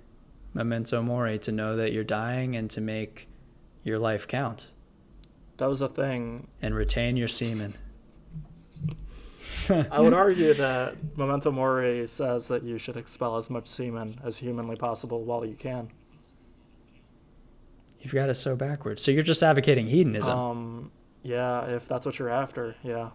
[0.58, 3.28] memento mori to know that you're dying and to make
[3.84, 4.70] your life count
[5.58, 6.48] That was a thing.
[6.60, 7.74] and retain your semen.
[9.70, 14.38] I would argue that Memento Mori says that you should expel as much semen as
[14.38, 15.90] humanly possible while you can.
[18.00, 19.02] You've got it so backwards.
[19.02, 20.38] So you're just advocating hedonism.
[20.38, 20.90] Um,
[21.22, 23.10] yeah, if that's what you're after, yeah.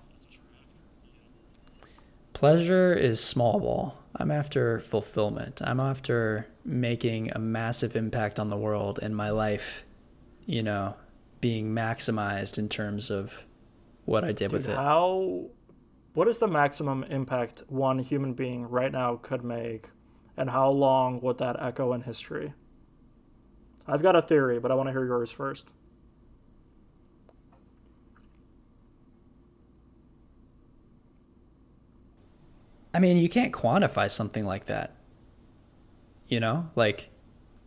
[2.43, 3.97] Pleasure is small ball.
[4.17, 5.62] I'm after fulfillment.
[5.63, 9.86] I'm after making a massive impact on the world and my life,
[10.45, 10.95] you know,
[11.39, 13.45] being maximized in terms of
[14.03, 14.75] what I did with it.
[14.75, 15.45] how?
[16.15, 19.88] What is the maximum impact one human being right now could make,
[20.36, 22.53] and how long would that echo in history?
[23.88, 25.69] I've got a theory, but I want to hear yours first.
[32.93, 34.95] I mean, you can't quantify something like that.
[36.27, 37.10] You know, like,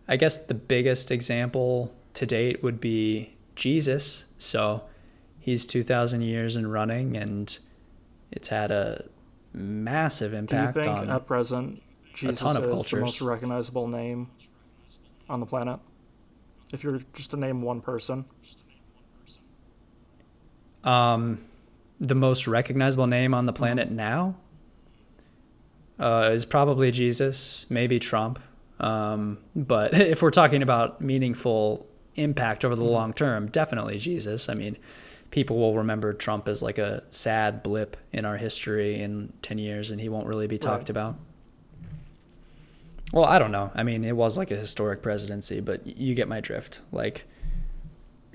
[0.08, 4.24] I guess the biggest example to date would be Jesus.
[4.38, 4.84] So
[5.40, 7.56] he's 2,000 years in running, and
[8.30, 9.04] it's had a
[9.52, 11.10] massive impact Do you think on.
[11.10, 11.82] at present
[12.14, 14.30] Jesus ton of is the most recognizable name
[15.28, 15.80] on the planet?
[16.72, 18.24] If you're just to name one person,
[20.84, 21.40] Um,
[22.00, 24.36] the most recognizable name on the planet now
[25.98, 28.38] uh, is probably Jesus, maybe Trump.
[28.80, 34.48] Um, but if we're talking about meaningful impact over the long term, definitely Jesus.
[34.48, 34.76] I mean,
[35.30, 39.90] people will remember Trump as like a sad blip in our history in 10 years
[39.90, 40.90] and he won't really be talked Right.
[40.90, 41.16] about.
[43.12, 43.70] Well, I don't know.
[43.74, 46.80] I mean, it was like a historic presidency, but you get my drift.
[46.90, 47.24] Like,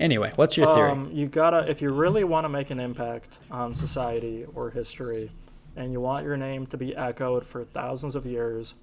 [0.00, 0.90] anyway, what's your theory?
[0.90, 5.30] Um, you gotta, if you really want to make an impact on society or history,
[5.76, 8.74] and you want your name to be echoed for thousands of years,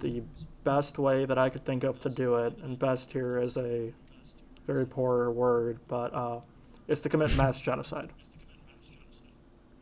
[0.00, 0.22] the
[0.64, 3.92] best way that I could think of to do it, and best here is a
[4.66, 6.40] very poor word, but uh,
[6.88, 8.10] is to commit mass genocide.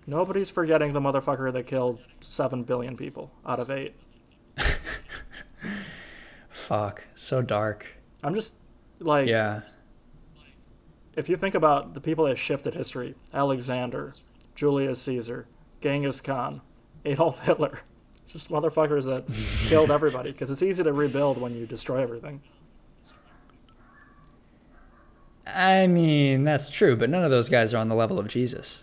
[0.07, 3.95] Nobody's forgetting the motherfucker that killed seven billion people out of eight.
[6.49, 7.87] Fuck, so dark.
[8.23, 8.55] I'm just
[9.01, 9.63] like, Yeah.
[11.17, 14.15] if you think about the people that shifted history Alexander,
[14.55, 15.47] Julius Caesar,
[15.85, 16.63] Genghis Khan,
[17.05, 17.81] Adolf Hitler,
[18.27, 19.27] just motherfuckers that
[19.69, 22.41] killed everybody because it's easy to rebuild when you destroy everything.
[25.47, 28.83] I mean, that's true, but none of those guys are on the level of Jesus.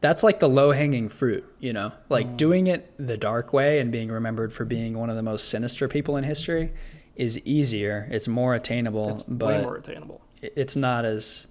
[0.00, 1.90] That's like the low hanging fruit, you know?
[2.08, 2.36] Like mm.
[2.36, 5.88] doing it the dark way and being remembered for being one of the most sinister
[5.88, 6.72] people in history
[7.16, 8.06] is easier.
[8.12, 10.20] It's more attainable, It's way but more attainable.
[10.40, 11.48] it's not as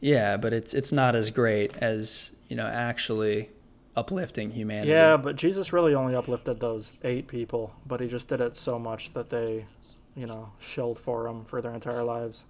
[0.00, 3.50] yeah, but it's it's not as great as, you know, actually
[3.98, 4.92] uplifting humanity.
[4.92, 8.78] Yeah, but Jesus really only uplifted those eight people, but he just did it so
[8.78, 9.66] much that they,
[10.14, 12.44] you know, shilled for him for their entire lives.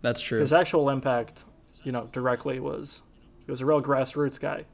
[0.00, 0.38] That's true.
[0.40, 1.40] His actual impact,
[1.82, 3.02] you know, directly was
[3.44, 4.64] he was a real grassroots guy.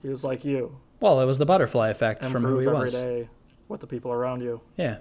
[0.00, 0.78] He was like you.
[1.00, 2.94] Well, it was the butterfly effect from who he every was.
[2.94, 3.28] day
[3.68, 4.60] with the people around you.
[4.76, 4.98] Yeah.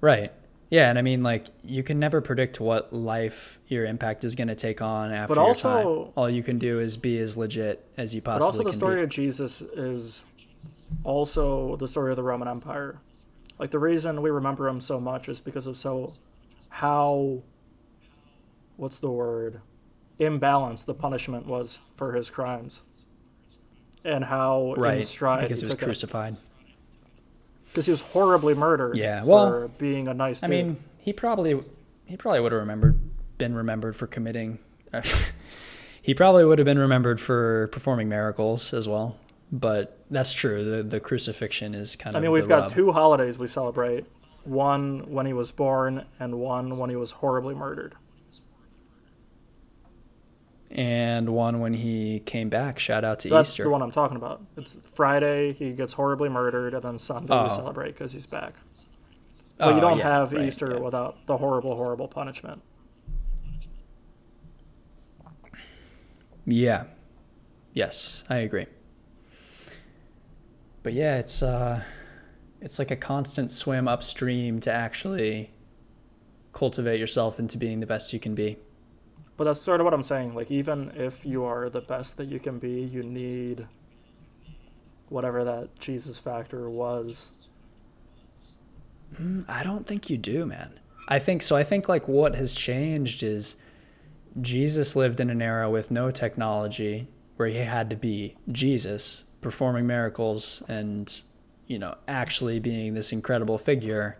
[0.00, 0.32] Right.
[0.70, 4.48] Yeah, and I mean, like, you can never predict what life your impact is going
[4.48, 6.12] to take on after But your also- time.
[6.14, 8.56] All you can do is be as legit as you possibly can.
[8.56, 9.02] But also the story be.
[9.02, 10.22] of Jesus is
[11.04, 13.00] also the story of the Roman Empire.
[13.58, 16.14] Like the reason we remember him so much is because of so
[16.68, 17.42] how
[18.76, 19.60] what's the word
[20.20, 22.82] imbalanced the punishment was for his crimes
[24.04, 24.98] and how in right,
[25.40, 26.36] because he was took it.
[27.68, 30.66] Because he was horribly murdered Yeah, well, for being a nice I dude.
[30.66, 31.60] mean, he probably
[32.06, 32.98] he probably would have remembered
[33.38, 34.58] been remembered for committing.
[36.02, 39.16] he probably would have been remembered for performing miracles as well.
[39.50, 40.64] But that's true.
[40.64, 42.22] The the crucifixion is kind I of.
[42.22, 42.72] I mean, we've got rub.
[42.72, 44.04] two holidays we celebrate.
[44.44, 47.94] One when he was born and one when he was horribly murdered.
[50.70, 52.78] And one when he came back.
[52.78, 53.64] Shout out to That's Easter.
[53.64, 54.42] the one I'm talking about.
[54.56, 57.56] It's Friday, he gets horribly murdered, and then Sunday we Oh.
[57.56, 58.54] celebrate because he's back.
[59.58, 60.80] But Oh, you don't yeah, have right, Easter yeah.
[60.80, 62.62] without the horrible, horrible punishment.
[66.44, 66.84] Yeah.
[67.72, 68.66] Yes, I agree.
[70.82, 71.82] But yeah, it's uh
[72.60, 75.50] it's like a constant swim upstream to actually
[76.52, 78.56] cultivate yourself into being the best you can be.
[79.38, 80.34] But that's sort of what I'm saying.
[80.34, 83.66] Like, even if you are the best that you can be, you need
[85.08, 87.30] whatever that Jesus factor was.
[89.14, 90.80] Mm, I don't think you do, man.
[91.08, 91.56] I think so.
[91.56, 93.54] I think like what has changed is
[94.40, 99.86] Jesus lived in an era with no technology where he had to be Jesus performing
[99.86, 101.20] miracles and
[101.68, 104.18] you know actually being this incredible figure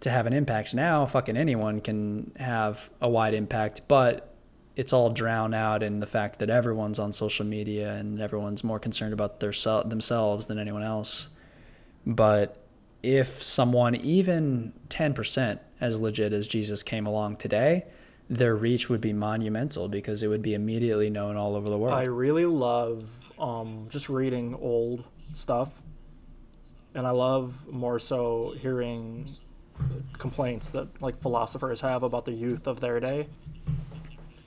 [0.00, 0.74] to have an impact.
[0.74, 4.32] Now fucking anyone can have a wide impact, but
[4.76, 8.78] it's all drowned out in the fact that everyone's on social media and everyone's more
[8.78, 11.28] concerned about their themselves than anyone else.
[12.06, 12.62] But
[13.02, 17.86] if someone even 10% as legit as Jesus came along today,
[18.28, 21.94] their reach would be monumental because it would be immediately known all over the world.
[21.94, 23.08] I really love
[23.38, 25.70] um, just reading old stuff,
[26.94, 29.30] and I love more so hearing
[30.18, 33.28] complaints that like philosophers have about the youth of their day,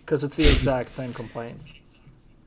[0.10, 1.72] because it's the exact same complaints.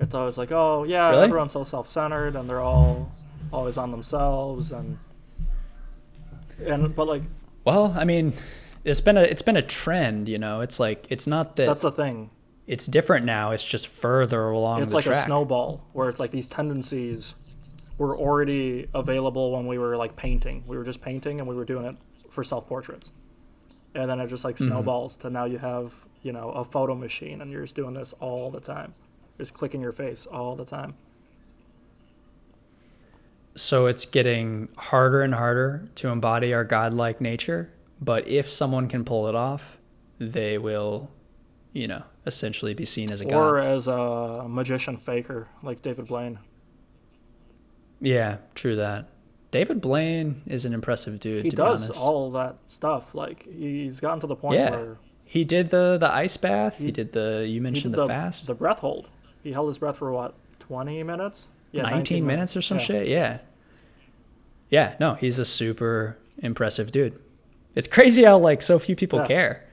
[0.01, 1.23] It's always like, oh yeah, Really?
[1.27, 3.13] everyone's so self-centered, and they're all
[3.53, 4.99] always on themselves, and
[6.59, 7.23] and but like
[7.65, 8.33] well, I mean,
[8.83, 10.61] it's been a it's been a trend, you know.
[10.61, 12.31] It's like it's not that that's the thing.
[12.67, 13.53] it's different now.
[13.53, 15.23] It's just further along it's like track.
[15.23, 17.37] a snowball where it's like these tendencies
[17.97, 21.65] were already available when we were like painting we were just painting and we were
[21.65, 21.95] doing it
[22.31, 23.13] for self-portraits
[23.95, 24.69] and then it just like Mm-hmm.
[24.71, 25.93] snowballs to now you have
[26.23, 28.95] you know a photo machine and you're just doing this all the time
[29.39, 30.95] just clicking your face all the time
[33.55, 37.71] So it's getting harder and harder to embody our godlike nature.
[38.01, 39.77] But if someone can pull it off,
[40.19, 41.11] they will,
[41.75, 43.37] you know, essentially be seen as a or god.
[43.37, 46.39] Or as a magician faker like david blaine
[48.01, 49.09] Yeah, true that.
[49.51, 51.45] David Blaine is an impressive dude.
[51.45, 52.01] he to does be honest.
[52.01, 54.71] all that stuff like he's gotten to the point Yeah.
[54.71, 54.97] where
[55.33, 56.77] He did the the ice bath.
[56.77, 58.47] He, He- did the you mentioned did the, fast.
[58.47, 59.09] the breath hold
[59.43, 62.85] he held his breath for what 20 minutes yeah 19, minutes or some Yeah.
[62.85, 63.09] shit.
[63.09, 63.39] Yeah.
[64.69, 67.19] Yeah, no, he's a super impressive dude.
[67.75, 69.27] It's crazy how like so few people Yeah.
[69.27, 69.69] care.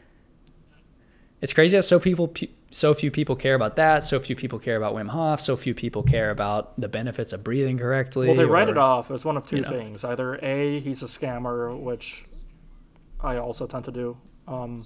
[1.42, 2.34] It's crazy how so people
[2.72, 4.06] so few people care about that.
[4.06, 5.42] So few people care about Wim Hof.
[5.42, 8.28] So few people care about the benefits of breathing correctly.
[8.28, 9.70] Well, they write it off as one of two you know.
[9.70, 12.26] things: either a he's a scammer, which
[13.22, 14.18] I also tend to do,
[14.48, 14.86] um,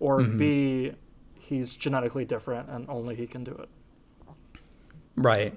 [0.00, 0.38] or Mm-hmm.
[0.38, 0.92] b
[1.34, 3.68] he's genetically different and only he can do it.
[5.16, 5.56] Right.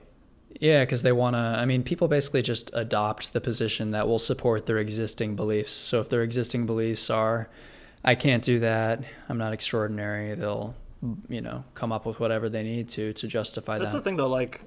[0.59, 1.39] Yeah, because they want to.
[1.39, 5.73] I mean, people basically just adopt the position that will support their existing beliefs.
[5.73, 7.49] So if their existing beliefs are,
[8.03, 10.75] I can't do that, I'm not extraordinary, they'll,
[11.29, 13.85] you know, come up with whatever they need to to justify that.
[13.85, 14.27] That's the thing, though.
[14.27, 14.61] Like,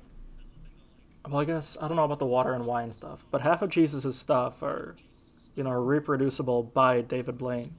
[1.29, 3.71] well, I guess I don't know about the water and wine stuff, but half of
[3.71, 4.97] Jesus's stuff are,
[5.55, 7.75] you know, reproducible by David Blaine.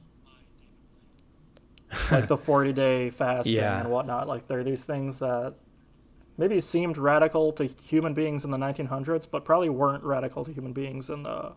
[2.10, 3.80] Like the forty-day fasting Yeah.
[3.80, 4.28] and whatnot.
[4.28, 5.54] Like, there are these things that
[6.36, 10.72] maybe seemed radical to human beings in the 1900s, but probably weren't radical to human
[10.72, 11.52] beings in the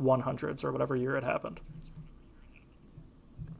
[0.00, 1.60] 100s or whatever year it happened.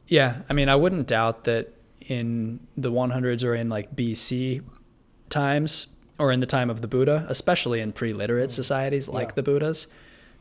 [0.07, 1.73] Yeah, I mean, I wouldn't doubt that
[2.07, 4.61] in the 100s or in like BC
[5.29, 5.87] times
[6.19, 9.31] or in the time of the Buddha, especially in pre-literate societies like Mm.
[9.31, 9.35] Yeah.
[9.35, 9.87] the Buddha's,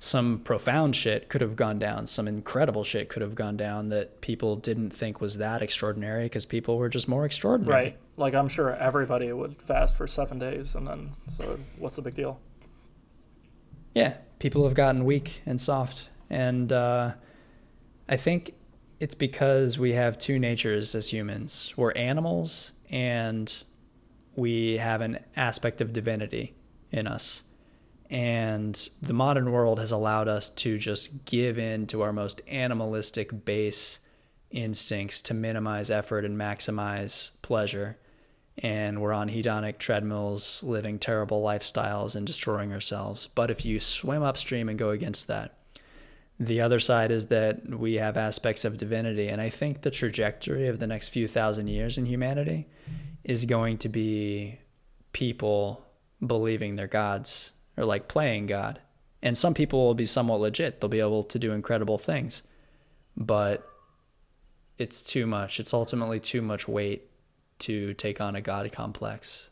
[0.05, 4.21] some profound shit could have gone down, some incredible shit could have gone down that
[4.21, 7.73] people didn't think was that extraordinary because people were just more extraordinary.
[7.73, 7.99] Right.
[8.17, 12.17] Like, I'm sure everybody would fast for seven days, and then, so what's the big
[12.17, 12.41] deal?
[13.95, 17.13] Yeah, people have gotten weak and soft, and uh,
[18.09, 18.55] I think
[18.99, 21.75] it's because we have two natures as humans.
[21.77, 23.57] We're animals, and
[24.35, 26.57] we have an aspect of divinity
[26.91, 27.45] in us.
[28.13, 33.47] And the modern world has allowed us to just give in to our most animalistic
[33.47, 34.01] base
[34.51, 37.97] instincts to minimize effort and maximize pleasure.
[38.59, 43.29] And we're on hedonic treadmills, living terrible lifestyles and destroying ourselves.
[43.35, 45.57] But if you swim upstream and go against that,
[46.39, 49.29] the other side is that we have aspects of divinity.
[49.29, 52.69] And I think the trajectory of the next few thousand years in humanity
[53.25, 54.59] is going to be
[55.15, 55.87] people
[56.21, 58.81] believing they're gods or like playing God.
[59.23, 60.81] And some people will be somewhat legit.
[60.81, 62.43] They'll be able to do incredible things.
[63.17, 63.69] But
[64.79, 65.61] it's too much.
[65.61, 67.09] It's ultimately too much weight
[67.61, 69.51] to take on a God complex.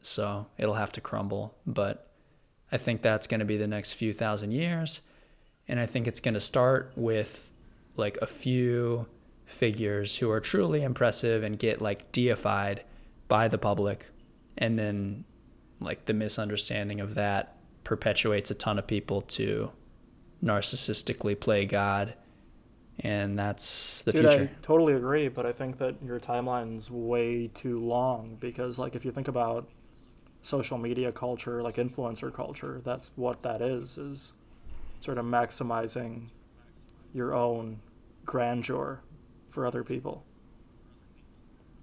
[0.00, 1.54] So it'll have to crumble.
[1.66, 2.10] But
[2.72, 5.02] I think that's going to be the next few thousand years.
[5.68, 7.52] And I think it's going to start with
[7.96, 9.06] like a few
[9.44, 12.82] figures who are truly impressive and get like deified
[13.28, 14.06] by the public.
[14.58, 15.24] And then
[15.78, 19.70] like the misunderstanding of that perpetuates a ton of people to
[20.42, 22.14] narcissistically play God,
[23.00, 24.50] and that's the Dude, future.
[24.52, 29.04] I totally agree, but I think that your timeline's way too long because, like, if
[29.04, 29.68] you think about
[30.42, 34.32] social media culture, like influencer culture, that's what that is, is
[35.00, 36.26] sort of maximizing
[37.14, 37.78] your own
[38.24, 39.00] grandeur
[39.50, 40.24] for other people.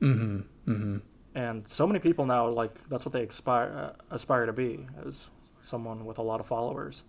[0.01, 0.71] Mm-hmm.
[0.71, 0.97] Mm-hmm.
[1.35, 5.29] And so many people now, like, that's what they aspire, uh, aspire to be, as
[5.61, 7.03] someone with a lot of followers.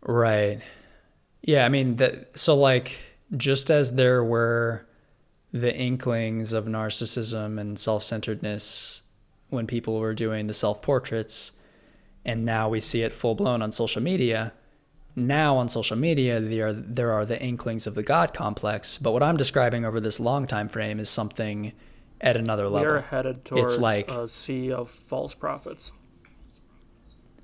[0.00, 0.60] Right.
[1.42, 2.98] Yeah, I mean that so like
[3.36, 4.86] just as there were
[5.52, 9.02] the inklings of narcissism and self-centeredness
[9.48, 11.52] when people were doing the self-portraits
[12.24, 14.52] and now we see it full blown on social media.
[15.16, 19.12] Now on social media there are there are the inklings of the god complex, but
[19.12, 21.72] what I'm describing over this long time frame is something
[22.24, 22.80] at another level.
[22.80, 25.92] We are headed towards it's like a sea of false prophets.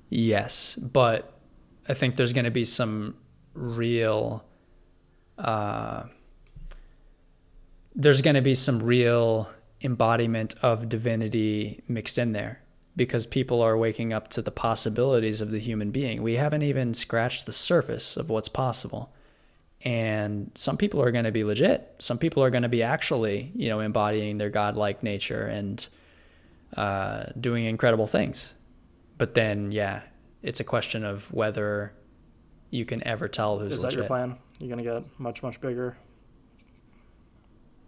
[0.09, 1.39] Yes, but
[1.87, 3.15] I think there's going to be some
[3.53, 4.43] real.
[5.37, 6.05] Uh,
[7.95, 9.49] there's going to be some real
[9.81, 12.61] embodiment of divinity mixed in there
[12.95, 16.21] because people are waking up to the possibilities of the human being.
[16.21, 19.13] We haven't even scratched the surface of what's possible.
[19.83, 21.95] And some people are going to be legit.
[21.99, 25.85] Some people are going to be actually, you know, embodying their godlike nature and
[26.77, 28.53] uh, doing incredible things.
[29.17, 30.01] But then, yeah,
[30.43, 31.93] it's a question of whether
[32.69, 33.91] you can ever tell who's Is legit.
[33.91, 34.37] that your plan?
[34.59, 35.97] You're gonna get much, much bigger.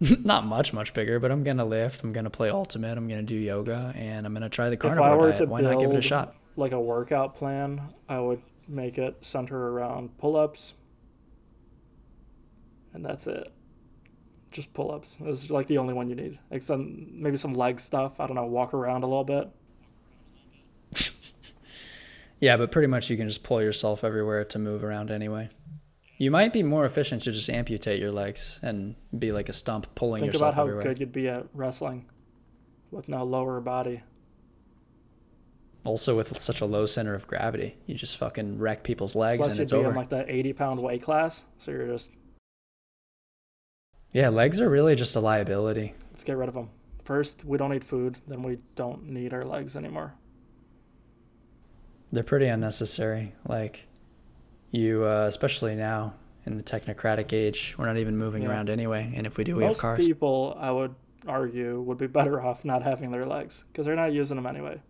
[0.00, 2.02] Not much, much bigger, but I'm gonna lift.
[2.02, 2.98] I'm gonna play ultimate.
[2.98, 5.36] I'm gonna do yoga, and I'm gonna try the If I carnivore diet.
[5.38, 6.34] to Why not give it a shot?
[6.56, 10.74] Like a workout plan, I would make it center around pull-ups,
[12.94, 13.52] and that's it.
[14.50, 15.18] Just pull-ups.
[15.20, 16.38] It's like the only one you need.
[16.50, 18.20] Like some maybe some leg stuff.
[18.20, 18.46] I don't know.
[18.46, 19.50] Walk around a little bit.
[22.40, 25.48] Yeah, but pretty much you can just pull yourself everywhere to move around anyway.
[26.18, 29.94] You might be more efficient to just amputate your legs and be like a stump
[29.94, 30.24] pulling yourself.
[30.24, 30.82] Think yourself about how everywhere.
[30.82, 32.04] good you'd be at wrestling
[32.90, 34.02] with no lower body.
[35.84, 39.48] Also, with such a low center of gravity, you just fucking wreck people's legs Plus,
[39.50, 39.90] and you'd it's be over.
[39.90, 42.12] in like that 80 pound weight class, so you're just
[44.14, 45.92] yeah, legs are really just a liability.
[46.12, 46.70] let's get rid of them.
[47.04, 48.16] First, we don't need food.
[48.26, 50.14] Then we don't need our legs anymore.
[52.10, 53.34] They're pretty unnecessary.
[53.46, 53.86] Like
[54.70, 56.14] you, uh, especially now
[56.46, 58.50] in the technocratic age, we're not even moving Yeah.
[58.50, 59.12] around anyway.
[59.14, 60.06] And if we do, we have Most cars.
[60.06, 60.94] people, I would
[61.26, 64.80] argue, would be better off not having their legs because they're not using them anyway.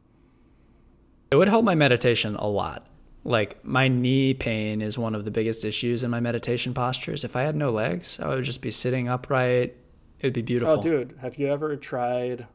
[1.30, 2.86] It would help my meditation a lot.
[3.24, 7.24] Like my knee pain is one of the biggest issues in my meditation postures.
[7.24, 9.76] If I had no legs, I would just be sitting upright.
[10.20, 10.78] It would be oh, beautiful.
[10.78, 12.46] Oh, dude, have you ever tried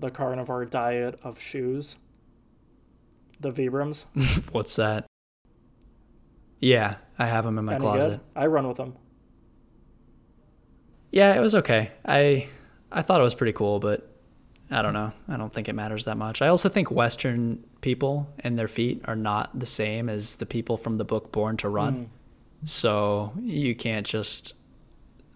[0.00, 1.96] the carnivore diet of shoes?
[3.40, 4.06] The Vibrams?
[4.52, 5.06] What's that?
[6.60, 8.08] Yeah, I have them in my Any closet.
[8.08, 8.20] good?
[8.34, 8.96] I run with them.
[11.12, 11.92] Yeah, it was okay.
[12.04, 12.48] I
[12.90, 14.17] I thought it was pretty cool, but
[14.70, 15.12] I don't know.
[15.28, 16.42] I don't think it matters that much.
[16.42, 20.76] I also think Western people and their feet are not the same as the people
[20.76, 21.94] from the book Born to Run.
[21.94, 22.68] Mm.
[22.68, 24.54] So you can't just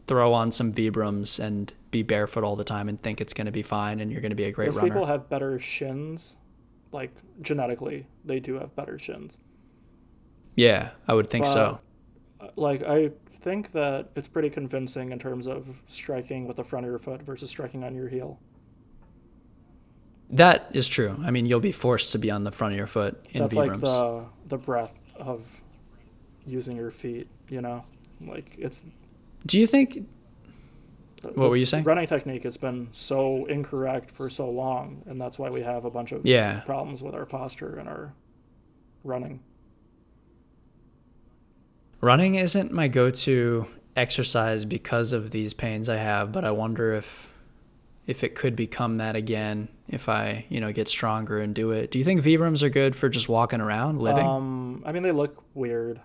[0.06, 3.52] throw on some Vibrams and be barefoot all the time and think it's going to
[3.52, 4.88] be fine and you're going to be a great Those runner.
[4.88, 6.36] people have better shins.
[6.90, 9.38] Like, genetically, they do have better shins.
[10.56, 11.80] yeah, I would think so.
[12.38, 16.84] Uh, Like, I think that it's pretty convincing in terms of striking with the front
[16.84, 18.38] of your foot versus striking on your heel.
[20.32, 21.16] That is true.
[21.22, 23.54] I mean, you'll be forced to be on the front of your foot in That's
[23.54, 23.82] like rooms.
[23.82, 25.60] the the breath of
[26.46, 27.28] using your feet.
[27.48, 27.84] You know,
[28.20, 28.82] like it's.
[29.46, 30.06] Do you think?
[31.22, 31.84] What were you saying?
[31.84, 35.90] Running technique has been so incorrect for so long, and that's why we have a
[35.90, 36.60] bunch of Yeah.
[36.60, 38.12] problems with our posture and our
[39.04, 39.38] running.
[42.00, 47.31] Running isn't my go-to exercise because of these pains I have, but I wonder if
[48.06, 51.90] if it could become that again if I, you know, get stronger and do it.
[51.90, 54.26] Do you think Vibrams are good for just walking around, living?
[54.26, 56.00] Um, I mean, they look weird.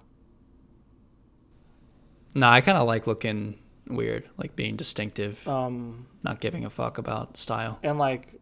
[2.36, 6.98] no, I kind of like looking weird, like being distinctive, Um, not giving a fuck
[6.98, 7.80] about style.
[7.84, 8.40] and like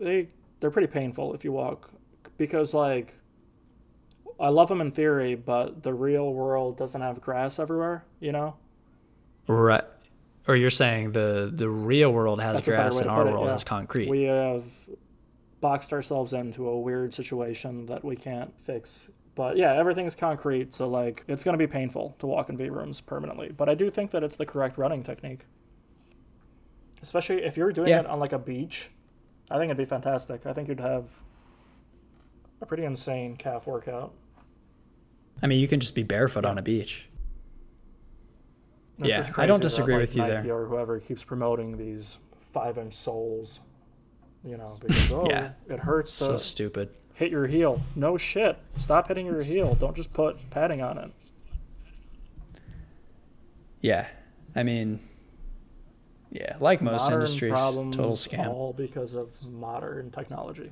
[0.00, 0.28] they
[0.60, 1.90] they're pretty painful if you walk
[2.38, 3.14] because like
[4.38, 8.04] I love them in theory, but the real world doesn't have grass everywhere.
[8.20, 8.56] You know,
[9.48, 9.84] Right.
[10.48, 13.52] Or you're saying the the real world has That's grass and our it, world yeah.
[13.52, 14.08] has concrete.
[14.08, 14.62] we have
[15.60, 19.08] boxed ourselves into a weird situation that we can't fix.
[19.34, 23.50] But yeah, everything's concrete, so like it's gonna be painful to walk in Vibrams permanently.
[23.50, 25.46] But I do think that it's the correct running technique,
[27.02, 28.00] especially if you're doing Yeah.
[28.00, 28.90] it on like a beach.
[29.50, 30.46] I think it'd be fantastic.
[30.46, 31.04] I think you'd have
[32.60, 34.12] a pretty insane calf workout.
[35.42, 37.08] I mean, you can just be barefoot on a beach.
[38.98, 40.56] It's Yeah, I don't crazy that, disagree like, with you Nike there.
[40.56, 42.18] Or whoever keeps promoting these
[42.52, 43.60] five-inch soles,
[44.44, 45.50] you know, because oh, Yeah.
[45.68, 46.88] it hurts So stupid.
[47.14, 47.82] hit your heel.
[47.94, 48.56] No shit.
[48.78, 49.74] Stop hitting your heel.
[49.74, 51.10] Don't just put padding on it.
[53.80, 54.06] Yeah.
[54.54, 55.00] I mean,
[56.30, 58.48] yeah, like most modern industries, total scam.
[58.48, 60.70] all because of modern technology.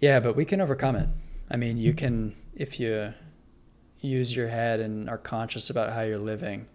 [0.00, 1.08] Yeah, but we can overcome it.
[1.50, 3.12] I mean, you can if you
[4.02, 6.66] use your head and are conscious about how you're living.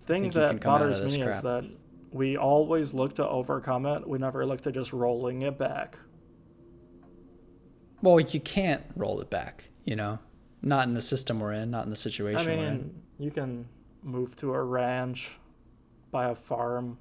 [0.00, 1.64] thing that bothers me is that
[2.10, 4.06] we always look to overcome it.
[4.06, 5.96] We never look to just rolling it back.
[8.02, 10.18] Well, you can't roll it back, you know?
[10.60, 12.74] Not in the system we're in, not in the situation I we're in.
[12.78, 13.68] mean, you can
[14.02, 15.30] move to a ranch,
[16.10, 16.98] buy a farm,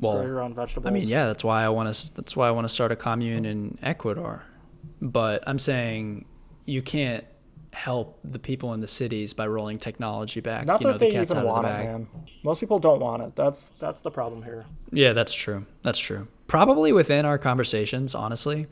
[0.00, 0.86] grow your own vegetables.
[0.86, 2.14] I mean, yeah, that's why I want to.
[2.14, 4.44] That's why I want to start a commune in Ecuador.
[5.00, 6.24] But I'm saying
[6.66, 7.24] you can't
[7.74, 10.64] help the people in the cities by rolling technology back.
[10.64, 12.06] Not you know, that the they cat's even the want it, man.
[12.42, 13.36] Most people don't want it.
[13.36, 14.64] That's that's the problem here.
[14.92, 15.66] Yeah, that's true.
[15.82, 16.28] That's true.
[16.46, 18.66] Probably within our conversations, honestly,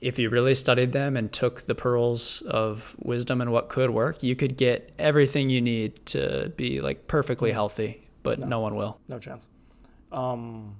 [0.00, 4.22] if you really studied them and took the pearls of wisdom and what could work,
[4.22, 8.98] you could get everything you need to be like perfectly healthy, but no, one will.
[9.08, 9.48] No chance.
[10.12, 10.76] Um,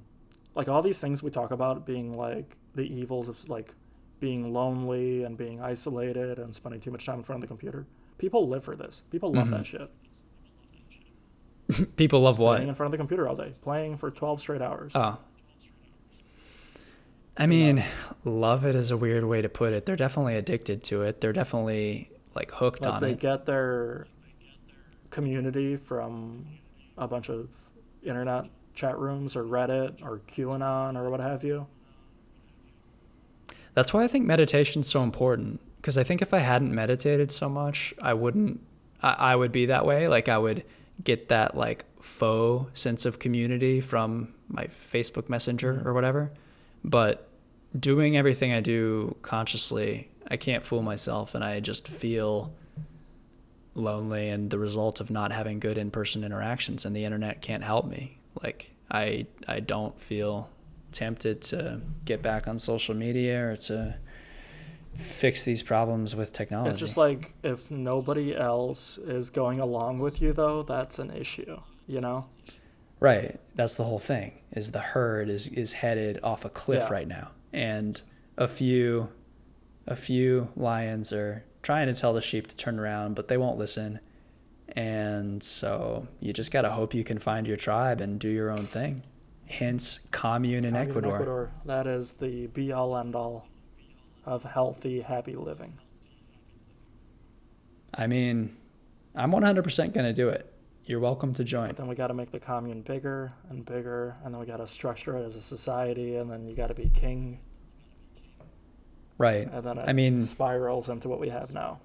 [0.54, 3.74] like all these things we talk about being like the evils of like
[4.24, 7.84] being lonely and being isolated and spending too much time in front of the computer.
[8.16, 9.02] People live for this.
[9.10, 9.56] People love mm-hmm.
[9.56, 9.90] that shit.
[11.96, 12.60] People love Staying what?
[12.62, 14.92] in front of the computer all day, playing for twelve straight hours.
[14.94, 15.18] Oh.
[17.36, 17.84] I mean,
[18.24, 19.84] love it is a weird way to put it.
[19.84, 21.20] They're definitely addicted to it.
[21.20, 23.10] They're definitely like hooked like on they it.
[23.16, 24.06] They get their
[25.10, 26.46] community from
[26.96, 27.50] a bunch of
[28.02, 31.66] internet chat rooms or Reddit or QAnon or what have you.
[33.74, 35.60] That's why I think meditation's so important.
[35.76, 38.60] Because I think if I hadn't meditated so much, I wouldn't.
[39.02, 40.08] I, I would be that way.
[40.08, 40.64] Like I would
[41.02, 45.88] get that like faux sense of community from my Facebook Messenger mm-hmm.
[45.88, 46.32] or whatever.
[46.84, 47.28] But
[47.78, 52.54] doing everything I do consciously, I can't fool myself, and I just feel
[53.74, 57.86] lonely and the result of not having good in-person interactions and the internet can't help
[57.86, 60.48] me like i i don't feel
[60.94, 63.98] tempted to get back on social media or to
[64.94, 66.70] fix these problems with technology.
[66.70, 71.60] It's just like if nobody else is going along with you though, that's an issue,
[71.86, 72.26] you know?
[73.00, 73.38] right.
[73.54, 76.92] That's the whole thing is the herd is is headed off a cliff Yeah.
[76.92, 77.32] right now.
[77.52, 78.00] And
[78.38, 79.08] a few
[79.86, 83.58] a few lions are trying to tell the sheep to turn around but they won't
[83.58, 84.00] listen.
[84.68, 88.50] And so you just got to hope you can find your tribe and do your
[88.50, 89.02] own thing
[89.46, 91.50] hence commune in Commune ecuador.
[91.64, 93.46] That is the be all end all
[94.24, 95.78] of healthy, happy living.
[97.96, 98.56] i mean
[99.14, 100.50] i'm 100% going to do it.
[100.86, 101.68] You're welcome to join.
[101.68, 104.58] But then we got to make the commune bigger and bigger, and then we got
[104.58, 107.38] to structure it as a society, and then you got to be king,
[109.16, 109.50] right.
[109.50, 111.80] And then it I mean- spirals into what we have now.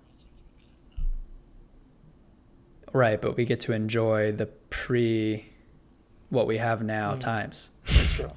[2.92, 5.46] right but we get to enjoy the pre
[6.30, 7.20] what we have now Mm.
[7.20, 8.30] times That's true.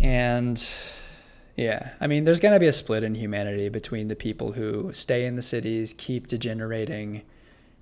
[0.00, 0.70] And
[1.56, 4.92] yeah, I mean, there's going to be a split in humanity between the people who
[4.92, 7.22] stay in the cities, keep degenerating,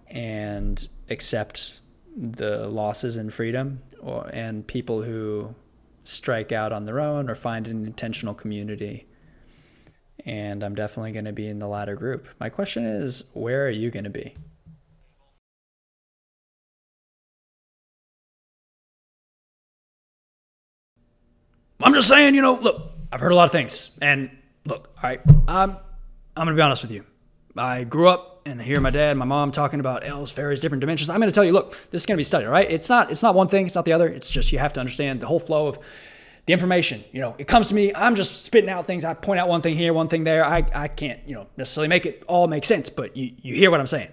[0.09, 1.81] and accept
[2.17, 5.55] the losses in freedom, or, and people who
[6.03, 9.07] strike out on their own or find an intentional community.
[10.27, 12.27] And I'm definitely going to be in the latter group.
[12.41, 14.35] My question is, where are you going to be?
[21.81, 23.91] I'm just saying, you know, look, I've heard a lot of things.
[24.03, 24.31] And
[24.65, 25.77] look, all right, I'm,
[26.37, 27.05] I'm to be honest with you.
[27.57, 30.81] I grew up and I hear my dad, my mom talking about elves, fairies, different
[30.81, 31.11] dimensions.
[31.11, 32.71] I'm to tell you, look, this is to be studied, right?
[32.71, 34.09] It's not, it's not one thing, it's not the other.
[34.09, 35.79] It's just you have to understand the whole flow of
[36.47, 37.05] the information.
[37.13, 39.05] You know, it comes to me, I'm just spitting out things.
[39.05, 40.45] I point out one thing here, one thing there.
[40.45, 43.71] I, I can't, you know, necessarily make it all make sense, but you, you hear
[43.71, 44.09] what I'm saying.